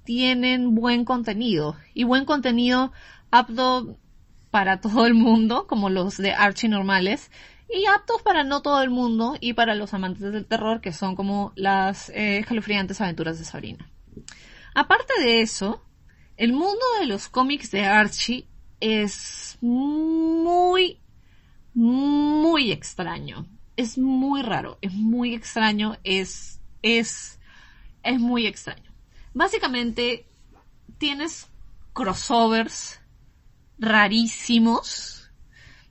tienen 0.04 0.74
buen 0.74 1.04
contenido 1.04 1.76
y 1.94 2.04
buen 2.04 2.24
contenido 2.24 2.92
apto 3.30 3.98
para 4.50 4.80
todo 4.80 5.06
el 5.06 5.14
mundo, 5.14 5.66
como 5.66 5.90
los 5.90 6.16
de 6.16 6.32
Archie 6.32 6.68
normales, 6.68 7.30
y 7.72 7.86
aptos 7.86 8.22
para 8.22 8.42
no 8.42 8.62
todo 8.62 8.82
el 8.82 8.90
mundo 8.90 9.36
y 9.40 9.52
para 9.52 9.74
los 9.74 9.94
amantes 9.94 10.32
del 10.32 10.46
terror, 10.46 10.80
que 10.80 10.92
son 10.92 11.14
como 11.14 11.52
las 11.54 12.08
eh, 12.10 12.38
escalofriantes 12.38 13.00
aventuras 13.00 13.38
de 13.38 13.44
Sabrina. 13.44 13.88
Aparte 14.74 15.12
de 15.20 15.40
eso, 15.40 15.84
el 16.36 16.52
mundo 16.52 16.80
de 16.98 17.06
los 17.06 17.28
cómics 17.28 17.70
de 17.70 17.84
Archie 17.84 18.46
es 18.80 19.58
muy, 19.60 20.98
muy 21.74 22.72
extraño. 22.72 23.46
Es 23.76 23.98
muy 23.98 24.42
raro, 24.42 24.78
es 24.82 24.92
muy 24.92 25.34
extraño, 25.34 25.96
es, 26.04 26.60
es, 26.82 27.38
es 28.02 28.18
muy 28.18 28.46
extraño. 28.46 28.89
Básicamente, 29.32 30.26
tienes 30.98 31.48
crossovers 31.92 33.00
rarísimos. 33.80 35.30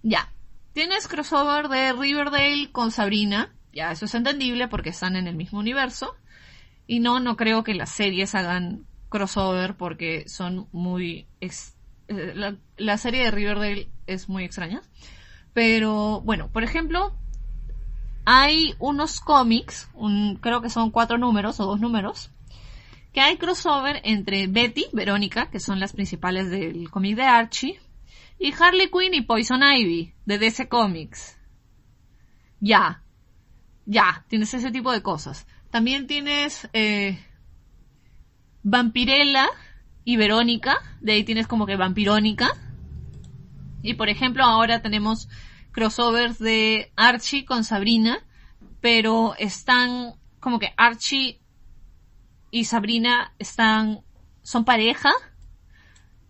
Ya. 0.03 0.31
Tienes 0.73 1.07
crossover 1.07 1.67
de 1.67 1.93
Riverdale 1.93 2.71
con 2.71 2.91
Sabrina. 2.91 3.53
Ya, 3.73 3.91
eso 3.91 4.05
es 4.05 4.15
entendible 4.15 4.67
porque 4.67 4.89
están 4.89 5.15
en 5.15 5.27
el 5.27 5.35
mismo 5.35 5.59
universo. 5.59 6.15
Y 6.87 6.99
no, 6.99 7.19
no 7.19 7.35
creo 7.35 7.63
que 7.63 7.73
las 7.73 7.89
series 7.89 8.35
hagan 8.35 8.85
crossover 9.09 9.75
porque 9.75 10.27
son 10.27 10.67
muy... 10.71 11.27
Eh, 11.41 12.55
la, 12.77 12.97
serie 12.97 13.23
de 13.23 13.31
Riverdale 13.31 13.89
es 14.07 14.29
muy 14.29 14.43
extraña. 14.43 14.81
Pero 15.53 16.21
bueno, 16.21 16.49
por 16.51 16.63
ejemplo, 16.63 17.13
hay 18.25 18.75
unos 18.79 19.19
cómics, 19.19 19.89
un, 19.93 20.37
creo 20.37 20.61
que 20.61 20.69
son 20.69 20.91
cuatro 20.91 21.17
números 21.17 21.59
o 21.59 21.65
dos 21.65 21.79
números, 21.79 22.31
que 23.13 23.21
hay 23.21 23.37
crossover 23.37 24.01
entre 24.03 24.47
Betty, 24.47 24.85
Verónica, 24.93 25.49
que 25.49 25.59
son 25.59 25.79
las 25.79 25.93
principales 25.93 26.49
del 26.49 26.89
cómic 26.89 27.15
de 27.15 27.23
Archie, 27.23 27.79
y 28.37 28.53
Harley 28.53 28.89
Quinn 28.89 29.13
y 29.13 29.21
Poison 29.21 29.61
Ivy, 29.63 30.13
de 30.25 30.37
DC 30.37 30.69
Comics. 30.69 31.37
Ya. 32.59 33.03
Ya, 33.85 34.25
tienes 34.27 34.53
ese 34.53 34.71
tipo 34.71 34.91
de 34.91 35.01
cosas. 35.01 35.47
También 35.71 36.07
tienes 36.07 36.69
eh, 36.73 37.19
Vampirella 38.63 39.47
y 40.03 40.17
Verónica, 40.17 40.77
de 41.01 41.13
ahí 41.13 41.23
tienes 41.23 41.47
como 41.47 41.65
que 41.65 41.75
Vampirónica. 41.75 42.51
Y 43.81 43.95
por 43.95 44.09
ejemplo 44.09 44.43
ahora 44.43 44.81
tenemos 44.81 45.29
crossovers 45.71 46.39
de 46.39 46.91
Archie 46.95 47.45
con 47.45 47.63
Sabrina, 47.63 48.19
pero 48.81 49.35
están 49.37 50.13
como 50.39 50.59
que 50.59 50.73
Archie 50.77 51.39
y 52.51 52.65
Sabrina 52.65 53.33
están, 53.39 54.01
son 54.41 54.65
pareja 54.65 55.11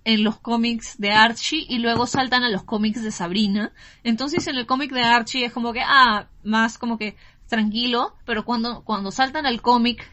en 0.04 0.24
los 0.24 0.40
cómics 0.40 0.98
de 0.98 1.12
Archie 1.12 1.66
y 1.68 1.80
luego 1.80 2.08
saltan 2.08 2.44
a 2.44 2.50
los 2.50 2.64
cómics 2.64 3.04
de 3.04 3.12
Sabrina. 3.12 3.74
Entonces 4.04 4.48
en 4.48 4.56
el 4.56 4.66
cómic 4.66 4.92
de 4.92 5.04
Archie 5.04 5.46
es 5.46 5.54
como 5.54 5.74
que, 5.74 5.82
ah, 5.86 6.28
más 6.44 6.78
como 6.78 6.98
que 6.98 7.16
tranquilo, 7.48 8.16
pero 8.26 8.46
cuando, 8.46 8.84
cuando 8.84 9.12
saltan 9.12 9.46
al 9.46 9.62
cómic 9.62 10.10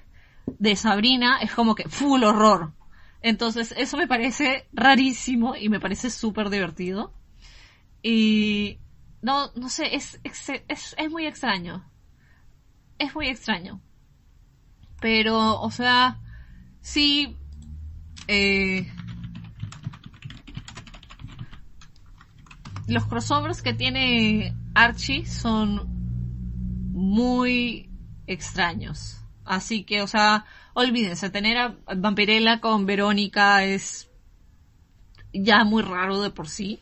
de 0.59 0.77
Sabrina 0.77 1.38
es 1.40 1.53
como 1.53 1.75
que 1.75 1.88
full 1.88 2.23
horror. 2.25 2.73
Entonces 3.23 3.75
eso 3.77 3.97
me 3.97 4.07
parece 4.07 4.69
rarísimo 4.73 5.57
y 5.57 5.69
me 5.69 5.81
parece 5.81 6.11
súper 6.11 6.51
divertido. 6.51 7.12
Y 8.03 8.79
no, 9.23 9.51
no 9.55 9.69
sé, 9.69 9.97
es, 9.97 10.21
es, 10.23 10.95
es 10.97 11.11
muy 11.11 11.27
extraño. 11.27 11.90
Es 12.99 13.14
muy 13.14 13.29
extraño. 13.29 13.81
Pero, 15.01 15.61
o 15.61 15.71
sea, 15.71 16.19
sí, 16.81 17.37
eh, 18.29 18.91
los 22.87 23.05
crossovers 23.07 23.63
que 23.63 23.75
tiene 23.75 24.55
Archie 24.75 25.27
son 25.27 25.87
muy 26.93 27.91
extraños. 28.27 29.21
Así 29.45 29.85
que, 29.85 30.03
o 30.03 30.07
sea, 30.07 30.45
olvídense, 30.75 31.31
tener 31.31 31.57
a 31.57 31.77
Vampirella 31.97 32.61
con 32.61 32.87
Verónica 32.87 33.65
es 33.65 34.11
ya 35.33 35.65
muy 35.65 35.83
raro 35.83 36.21
de 36.21 36.31
por 36.31 36.49
sí. 36.49 36.81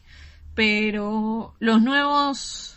Pero 0.55 1.55
los 1.59 1.83
nuevos 1.83 2.74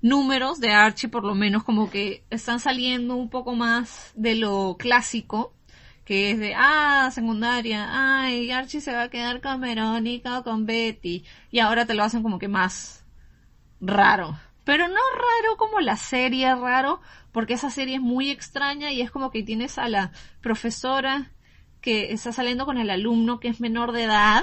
números 0.00 0.60
de 0.60 0.72
Archie 0.72 1.08
por 1.08 1.24
lo 1.24 1.34
menos 1.34 1.64
como 1.64 1.90
que 1.90 2.24
están 2.30 2.60
saliendo 2.60 3.16
un 3.16 3.30
poco 3.30 3.54
más 3.54 4.12
de 4.14 4.34
lo 4.34 4.76
clásico, 4.78 5.54
que 6.04 6.30
es 6.30 6.38
de, 6.38 6.54
ah, 6.56 7.10
secundaria, 7.12 7.88
ay, 7.90 8.50
Archie 8.50 8.80
se 8.80 8.94
va 8.94 9.02
a 9.02 9.10
quedar 9.10 9.42
con 9.42 9.60
Verónica 9.60 10.38
o 10.38 10.44
con 10.44 10.64
Betty, 10.64 11.24
y 11.50 11.58
ahora 11.58 11.84
te 11.84 11.94
lo 11.94 12.02
hacen 12.02 12.22
como 12.22 12.38
que 12.38 12.48
más 12.48 13.04
raro. 13.80 14.38
Pero 14.64 14.88
no 14.88 14.94
raro 14.94 15.56
como 15.56 15.80
la 15.80 15.96
serie 15.96 16.54
raro, 16.54 17.00
porque 17.32 17.54
esa 17.54 17.70
serie 17.70 17.96
es 17.96 18.00
muy 18.00 18.30
extraña 18.30 18.90
y 18.90 19.02
es 19.02 19.10
como 19.10 19.30
que 19.30 19.42
tienes 19.42 19.78
a 19.78 19.88
la 19.88 20.12
profesora 20.40 21.30
que 21.80 22.12
está 22.12 22.32
saliendo 22.32 22.64
con 22.66 22.78
el 22.78 22.90
alumno 22.90 23.38
que 23.38 23.48
es 23.48 23.60
menor 23.60 23.92
de 23.92 24.04
edad, 24.04 24.42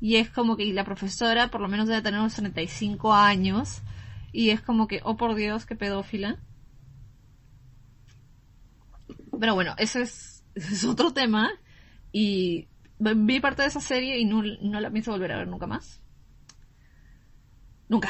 y 0.00 0.16
es 0.16 0.28
como 0.28 0.56
que 0.56 0.66
la 0.66 0.84
profesora 0.84 1.48
por 1.48 1.62
lo 1.62 1.68
menos 1.68 1.88
debe 1.88 2.02
tener 2.02 2.20
unos 2.20 2.34
35 2.34 3.14
años, 3.14 3.80
y 4.34 4.50
es 4.50 4.60
como 4.60 4.88
que, 4.88 5.00
oh 5.04 5.16
por 5.16 5.36
Dios, 5.36 5.64
qué 5.64 5.76
pedófila. 5.76 6.40
Pero 9.38 9.54
bueno, 9.54 9.76
ese 9.78 10.02
es, 10.02 10.44
es 10.56 10.84
otro 10.84 11.12
tema. 11.12 11.52
Y 12.10 12.66
vi 12.98 13.38
parte 13.38 13.62
de 13.62 13.68
esa 13.68 13.80
serie 13.80 14.18
y 14.18 14.24
no, 14.24 14.42
no 14.42 14.80
la 14.80 14.90
pienso 14.90 15.12
volver 15.12 15.30
a 15.30 15.38
ver 15.38 15.46
nunca 15.46 15.68
más. 15.68 16.02
Nunca. 17.88 18.08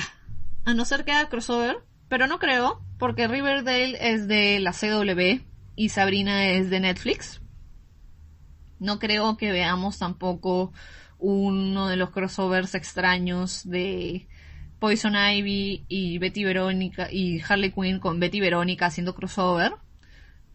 A 0.64 0.72
no 0.72 0.86
ser 0.86 1.04
que 1.04 1.12
haga 1.12 1.28
crossover. 1.28 1.84
Pero 2.08 2.26
no 2.26 2.38
creo, 2.38 2.82
porque 2.98 3.28
Riverdale 3.28 3.98
es 4.00 4.26
de 4.26 4.60
la 4.60 4.72
CW 4.72 5.44
y 5.76 5.88
Sabrina 5.90 6.46
es 6.52 6.70
de 6.70 6.80
Netflix. 6.80 7.42
No 8.78 8.98
creo 8.98 9.36
que 9.36 9.52
veamos 9.52 9.98
tampoco 9.98 10.72
uno 11.18 11.88
de 11.88 11.96
los 11.96 12.10
crossovers 12.10 12.74
extraños 12.74 13.68
de 13.68 14.26
Poison 14.78 15.14
Ivy 15.14 15.84
y 15.88 16.18
Betty 16.18 16.44
Verónica 16.44 17.08
y 17.10 17.40
Harley 17.40 17.72
Quinn 17.72 18.00
con 18.00 18.20
Betty 18.20 18.40
Verónica 18.40 18.86
haciendo 18.86 19.14
crossover 19.14 19.72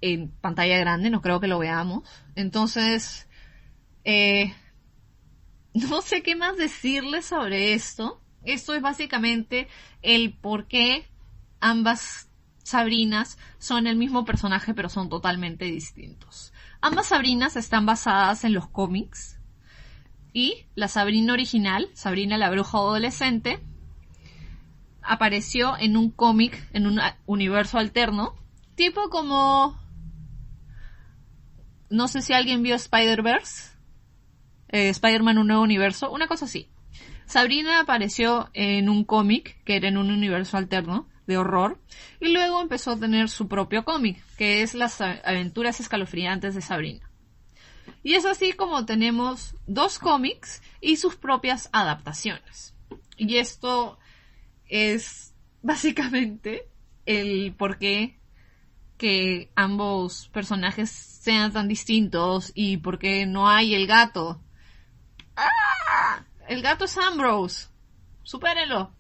en 0.02 0.30
pantalla 0.30 0.78
grande, 0.78 1.10
no 1.10 1.22
creo 1.22 1.40
que 1.40 1.48
lo 1.48 1.60
veamos. 1.60 2.04
Entonces, 2.36 3.28
eh, 4.04 4.54
no 5.74 6.02
sé 6.02 6.24
qué 6.24 6.36
más 6.36 6.58
decirles 6.58 7.26
sobre 7.26 7.74
esto. 7.74 8.22
Esto 8.44 8.74
es 8.74 8.82
básicamente 8.82 9.68
el 10.02 10.34
por 10.34 10.68
qué 10.68 11.06
ambas 11.60 12.30
Sabrinas 12.64 13.38
son 13.58 13.88
el 13.88 13.96
mismo 13.96 14.26
personaje 14.26 14.74
pero 14.74 14.90
son 14.90 15.10
totalmente 15.10 15.66
distintos. 15.66 16.54
Ambas 16.82 17.08
Sabrinas 17.08 17.56
están 17.56 17.86
basadas 17.86 18.44
en 18.44 18.54
los 18.54 18.68
cómics 18.68 19.40
y 20.34 20.68
la 20.76 20.88
Sabrina 20.88 21.34
original, 21.34 21.90
Sabrina 21.94 22.38
la 22.38 22.50
bruja 22.50 22.78
adolescente, 22.78 23.60
apareció 25.10 25.76
en 25.80 25.98
un 25.98 26.12
cómic, 26.12 26.70
en 26.72 26.86
un 26.86 27.02
universo 27.26 27.80
alterno, 27.80 28.36
tipo 28.76 29.10
como... 29.10 29.78
No 31.90 32.08
sé 32.08 32.22
si 32.22 32.34
alguien 32.34 32.62
vio 32.62 32.76
Spider-Verse, 32.76 33.72
eh, 34.68 34.90
Spider-Man 34.90 35.40
un 35.40 35.48
nuevo 35.48 35.64
universo, 35.64 36.12
una 36.12 36.28
cosa 36.28 36.46
así. 36.46 36.70
Sabrina 37.26 37.80
apareció 37.80 38.52
en 38.54 38.88
un 38.88 39.04
cómic, 39.04 39.64
que 39.66 39.78
era 39.78 39.88
en 39.88 39.98
un 39.98 40.12
universo 40.12 40.58
alterno, 40.58 41.08
de 41.26 41.38
horror, 41.38 41.80
y 42.20 42.30
luego 42.32 42.62
empezó 42.62 42.92
a 42.92 43.00
tener 43.00 43.30
su 43.30 43.48
propio 43.48 43.86
cómic, 43.86 44.24
que 44.38 44.62
es 44.62 44.76
Las 44.76 45.02
aventuras 45.02 45.80
escalofriantes 45.80 46.54
de 46.54 46.62
Sabrina. 46.62 47.10
Y 48.04 48.14
es 48.14 48.26
así 48.26 48.54
como 48.54 48.86
tenemos 48.86 49.56
dos 49.66 49.98
cómics 49.98 50.62
y 50.82 50.98
sus 50.98 51.16
propias 51.16 51.70
adaptaciones. 51.72 52.76
Y 53.18 53.38
esto 53.38 53.98
es 54.70 55.34
básicamente 55.62 56.70
el 57.06 57.54
por 57.54 57.78
qué 57.78 58.18
que 58.98 59.50
ambos 59.56 60.30
personajes 60.34 60.90
sean 60.90 61.54
tan 61.54 61.68
distintos 61.68 62.52
y 62.54 62.78
por 62.78 63.00
qué 63.00 63.26
no 63.26 63.50
hay 63.50 63.74
el 63.74 63.88
gato. 63.88 64.42
¡Ah! 65.36 66.26
el 66.50 66.62
gato 66.62 66.86
es 66.86 66.98
Ambrose. 66.98 67.70
Supérenlo. 68.24 68.94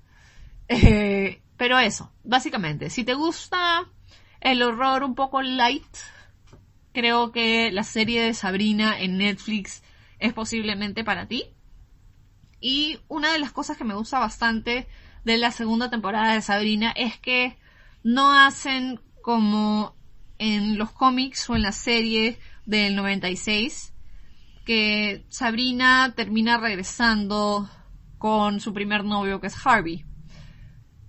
Eh, 0.67 1.41
pero 1.58 1.79
eso, 1.79 2.13
básicamente, 2.23 2.89
si 2.89 3.03
te 3.03 3.15
gusta 3.15 3.89
el 4.39 4.62
horror 4.62 5.03
un 5.03 5.15
poco 5.15 5.41
light, 5.41 5.97
creo 6.93 7.32
que 7.32 7.71
la 7.71 7.84
serie 7.84 8.21
de 8.21 8.34
Sabrina 8.34 8.99
en 8.99 9.17
Netflix 9.17 9.84
es 10.19 10.32
posiblemente 10.32 11.03
para 11.03 11.27
ti. 11.27 11.43
Y 12.62 12.99
una 13.08 13.32
de 13.34 13.39
las 13.39 13.51
cosas 13.51 13.77
que 13.77 13.84
me 13.84 13.95
gusta 13.95 14.19
bastante 14.19 14.88
de 15.25 15.38
la 15.38 15.51
segunda 15.51 15.89
temporada 15.89 16.34
de 16.34 16.41
Sabrina 16.41 16.91
es 16.91 17.17
que 17.17 17.58
no 18.03 18.32
hacen 18.32 18.99
como 19.21 19.95
en 20.38 20.77
los 20.77 20.91
cómics 20.91 21.49
o 21.49 21.55
en 21.55 21.62
la 21.62 21.71
serie 21.71 22.39
del 22.65 22.95
96 22.95 23.93
que 24.65 25.25
Sabrina 25.29 26.13
termina 26.15 26.58
regresando 26.58 27.69
con 28.17 28.60
su 28.60 28.73
primer 28.73 29.03
novio 29.03 29.41
que 29.41 29.47
es 29.47 29.65
Harvey. 29.65 30.05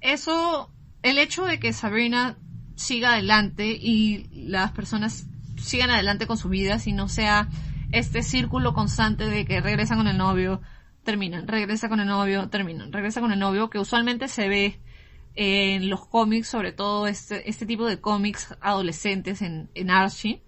Eso, 0.01 0.73
el 1.03 1.19
hecho 1.19 1.45
de 1.45 1.61
que 1.61 1.73
Sabrina 1.73 2.39
siga 2.75 3.13
adelante 3.13 3.67
y 3.69 4.29
las 4.33 4.73
personas 4.73 5.27
sigan 5.57 5.91
adelante 5.91 6.27
con 6.27 6.39
su 6.39 6.49
vida, 6.49 6.79
si 6.79 6.93
no 6.93 7.09
sea 7.09 7.49
este 7.93 8.23
círculo 8.23 8.73
constante 8.73 9.29
de 9.29 9.45
que 9.45 9.61
regresan 9.61 9.99
con 9.99 10.09
el 10.09 10.17
novio, 10.17 10.63
terminan, 11.03 11.49
regresa 11.49 11.89
con 11.89 12.01
el 12.01 12.07
novio, 12.07 12.49
terminan, 12.49 12.93
regresa 12.93 13.21
con 13.21 13.33
el 13.33 13.39
novio, 13.39 13.71
que 13.71 13.79
usualmente 13.79 14.29
se 14.29 14.49
ve 14.49 14.81
en 15.35 15.89
los 15.89 16.07
cómics, 16.07 16.49
sobre 16.49 16.73
todo 16.73 17.07
este, 17.07 17.49
este 17.49 17.67
tipo 17.67 17.87
de 17.87 18.01
cómics 18.01 18.55
adolescentes 18.61 19.43
en, 19.43 19.91
Archie. 19.91 20.43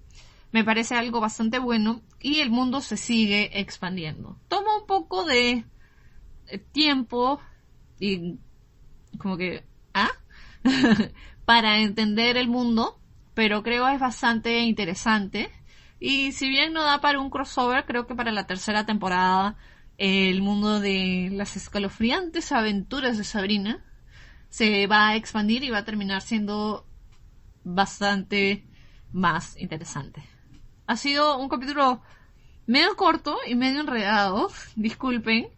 Me 0.50 0.64
parece 0.64 0.94
algo 0.96 1.20
bastante 1.20 1.58
bueno 1.58 2.02
y 2.20 2.40
el 2.40 2.50
mundo 2.50 2.80
se 2.80 2.96
sigue 2.96 3.58
expandiendo. 3.60 4.38
Toma 4.48 4.76
un 4.78 4.86
poco 4.86 5.24
de 5.24 5.64
tiempo 6.72 7.40
y 7.98 8.38
como 9.18 9.36
que, 9.36 9.64
¿ah? 9.94 10.10
para 11.44 11.80
entender 11.80 12.36
el 12.36 12.48
mundo, 12.48 13.00
pero 13.34 13.62
creo 13.62 13.88
es 13.88 13.98
bastante 13.98 14.60
interesante. 14.60 15.50
Y 15.98 16.32
si 16.32 16.48
bien 16.48 16.72
no 16.72 16.82
da 16.82 17.00
para 17.00 17.20
un 17.20 17.30
crossover, 17.30 17.86
creo 17.86 18.06
que 18.06 18.14
para 18.14 18.32
la 18.32 18.46
tercera 18.46 18.84
temporada 18.84 19.56
el 20.04 20.42
mundo 20.42 20.80
de 20.80 21.28
las 21.30 21.56
escalofriantes 21.56 22.50
aventuras 22.50 23.18
de 23.18 23.22
Sabrina 23.22 23.84
se 24.48 24.88
va 24.88 25.10
a 25.10 25.14
expandir 25.14 25.62
y 25.62 25.70
va 25.70 25.78
a 25.78 25.84
terminar 25.84 26.22
siendo 26.22 26.84
bastante 27.62 28.66
más 29.12 29.56
interesante. 29.56 30.24
Ha 30.88 30.96
sido 30.96 31.38
un 31.38 31.48
capítulo 31.48 32.02
medio 32.66 32.96
corto 32.96 33.36
y 33.46 33.54
medio 33.54 33.80
enredado, 33.82 34.48
disculpen, 34.74 35.50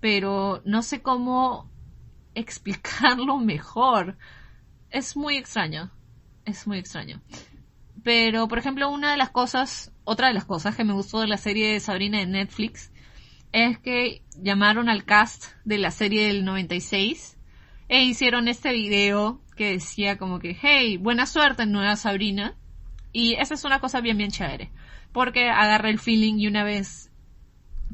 pero 0.00 0.62
no 0.64 0.82
sé 0.82 1.00
cómo 1.00 1.70
explicarlo 2.34 3.38
mejor. 3.38 4.18
Es 4.90 5.16
muy 5.16 5.36
extraño, 5.36 5.92
es 6.44 6.66
muy 6.66 6.78
extraño. 6.78 7.22
Pero, 8.02 8.48
por 8.48 8.58
ejemplo, 8.58 8.90
una 8.90 9.12
de 9.12 9.16
las 9.16 9.30
cosas, 9.30 9.92
otra 10.02 10.26
de 10.26 10.34
las 10.34 10.44
cosas 10.44 10.74
que 10.74 10.82
me 10.82 10.92
gustó 10.92 11.20
de 11.20 11.28
la 11.28 11.36
serie 11.36 11.72
de 11.72 11.78
Sabrina 11.78 12.18
de 12.18 12.26
Netflix 12.26 12.91
es 13.52 13.78
que 13.78 14.22
llamaron 14.40 14.88
al 14.88 15.04
cast 15.04 15.44
de 15.64 15.78
la 15.78 15.90
serie 15.90 16.26
del 16.26 16.44
96 16.44 17.36
e 17.88 18.02
hicieron 18.02 18.48
este 18.48 18.72
video 18.72 19.40
que 19.56 19.72
decía 19.72 20.16
como 20.16 20.38
que, 20.38 20.56
hey, 20.60 20.96
buena 20.96 21.26
suerte 21.26 21.64
en 21.64 21.72
Nueva 21.72 21.96
Sabrina. 21.96 22.56
Y 23.12 23.34
esa 23.34 23.54
es 23.54 23.64
una 23.64 23.80
cosa 23.80 24.00
bien, 24.00 24.16
bien 24.16 24.30
chévere. 24.30 24.70
Porque 25.12 25.50
agarra 25.50 25.90
el 25.90 25.98
feeling 25.98 26.38
y 26.38 26.46
una 26.46 26.64
vez 26.64 27.10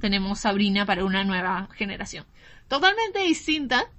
tenemos 0.01 0.41
Sabrina 0.41 0.87
para 0.87 1.05
una 1.05 1.25
nueva 1.25 1.69
generación. 1.75 2.25
Totalmente 2.69 3.25
distinta, 3.25 3.91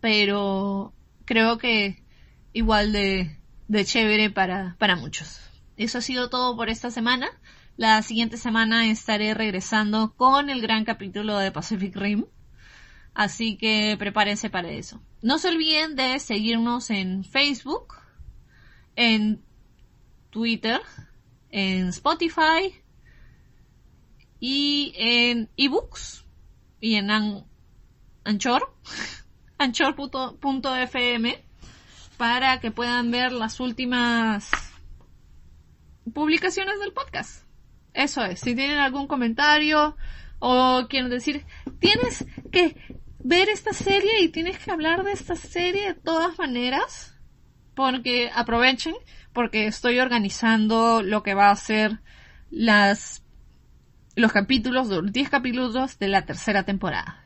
pero 0.00 0.92
creo 1.24 1.58
que 1.58 2.02
igual 2.52 2.92
de, 2.92 3.36
de 3.68 3.84
chévere 3.84 4.30
para, 4.30 4.74
para 4.78 4.96
muchos. 4.96 5.40
Eso 5.76 5.98
ha 5.98 6.02
sido 6.02 6.28
todo 6.28 6.56
por 6.56 6.68
esta 6.68 6.90
semana. 6.90 7.28
La 7.80 8.02
siguiente 8.02 8.36
semana 8.36 8.90
estaré 8.90 9.32
regresando 9.32 10.12
con 10.14 10.50
el 10.50 10.60
gran 10.60 10.84
capítulo 10.84 11.38
de 11.38 11.50
Pacific 11.50 11.96
Rim. 11.96 12.26
Así 13.14 13.56
que 13.56 13.96
prepárense 13.98 14.50
para 14.50 14.68
eso. 14.68 15.00
No 15.22 15.38
se 15.38 15.48
olviden 15.48 15.96
de 15.96 16.18
seguirnos 16.18 16.90
en 16.90 17.24
Facebook, 17.24 17.94
en 18.96 19.42
Twitter, 20.28 20.82
en 21.48 21.88
Spotify 21.88 22.74
y 24.40 24.92
en 24.96 25.48
ebooks 25.56 26.26
y 26.82 26.96
en 26.96 27.10
Anchor, 28.24 28.76
anchor.fm 29.56 31.44
para 32.18 32.60
que 32.60 32.70
puedan 32.70 33.10
ver 33.10 33.32
las 33.32 33.58
últimas 33.58 34.50
publicaciones 36.12 36.78
del 36.78 36.92
podcast. 36.92 37.49
Eso 37.94 38.24
es, 38.24 38.40
si 38.40 38.54
tienen 38.54 38.78
algún 38.78 39.06
comentario 39.06 39.96
o 40.38 40.86
quieren 40.88 41.10
decir, 41.10 41.44
tienes 41.78 42.24
que 42.52 42.76
ver 43.18 43.48
esta 43.48 43.72
serie 43.72 44.22
y 44.22 44.28
tienes 44.28 44.58
que 44.58 44.70
hablar 44.70 45.04
de 45.04 45.12
esta 45.12 45.36
serie 45.36 45.88
de 45.88 45.94
todas 45.94 46.38
maneras, 46.38 47.14
porque 47.74 48.30
aprovechen, 48.34 48.94
porque 49.32 49.66
estoy 49.66 49.98
organizando 49.98 51.02
lo 51.02 51.22
que 51.22 51.34
va 51.34 51.50
a 51.50 51.56
ser 51.56 52.00
las 52.50 53.22
los 54.16 54.32
capítulos, 54.32 54.88
los 54.88 55.12
10 55.12 55.30
capítulos 55.30 55.98
de 55.98 56.08
la 56.08 56.26
tercera 56.26 56.64
temporada. 56.64 57.24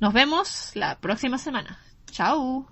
Nos 0.00 0.12
vemos 0.12 0.72
la 0.74 0.98
próxima 1.00 1.38
semana. 1.38 1.78
Chao. 2.10 2.66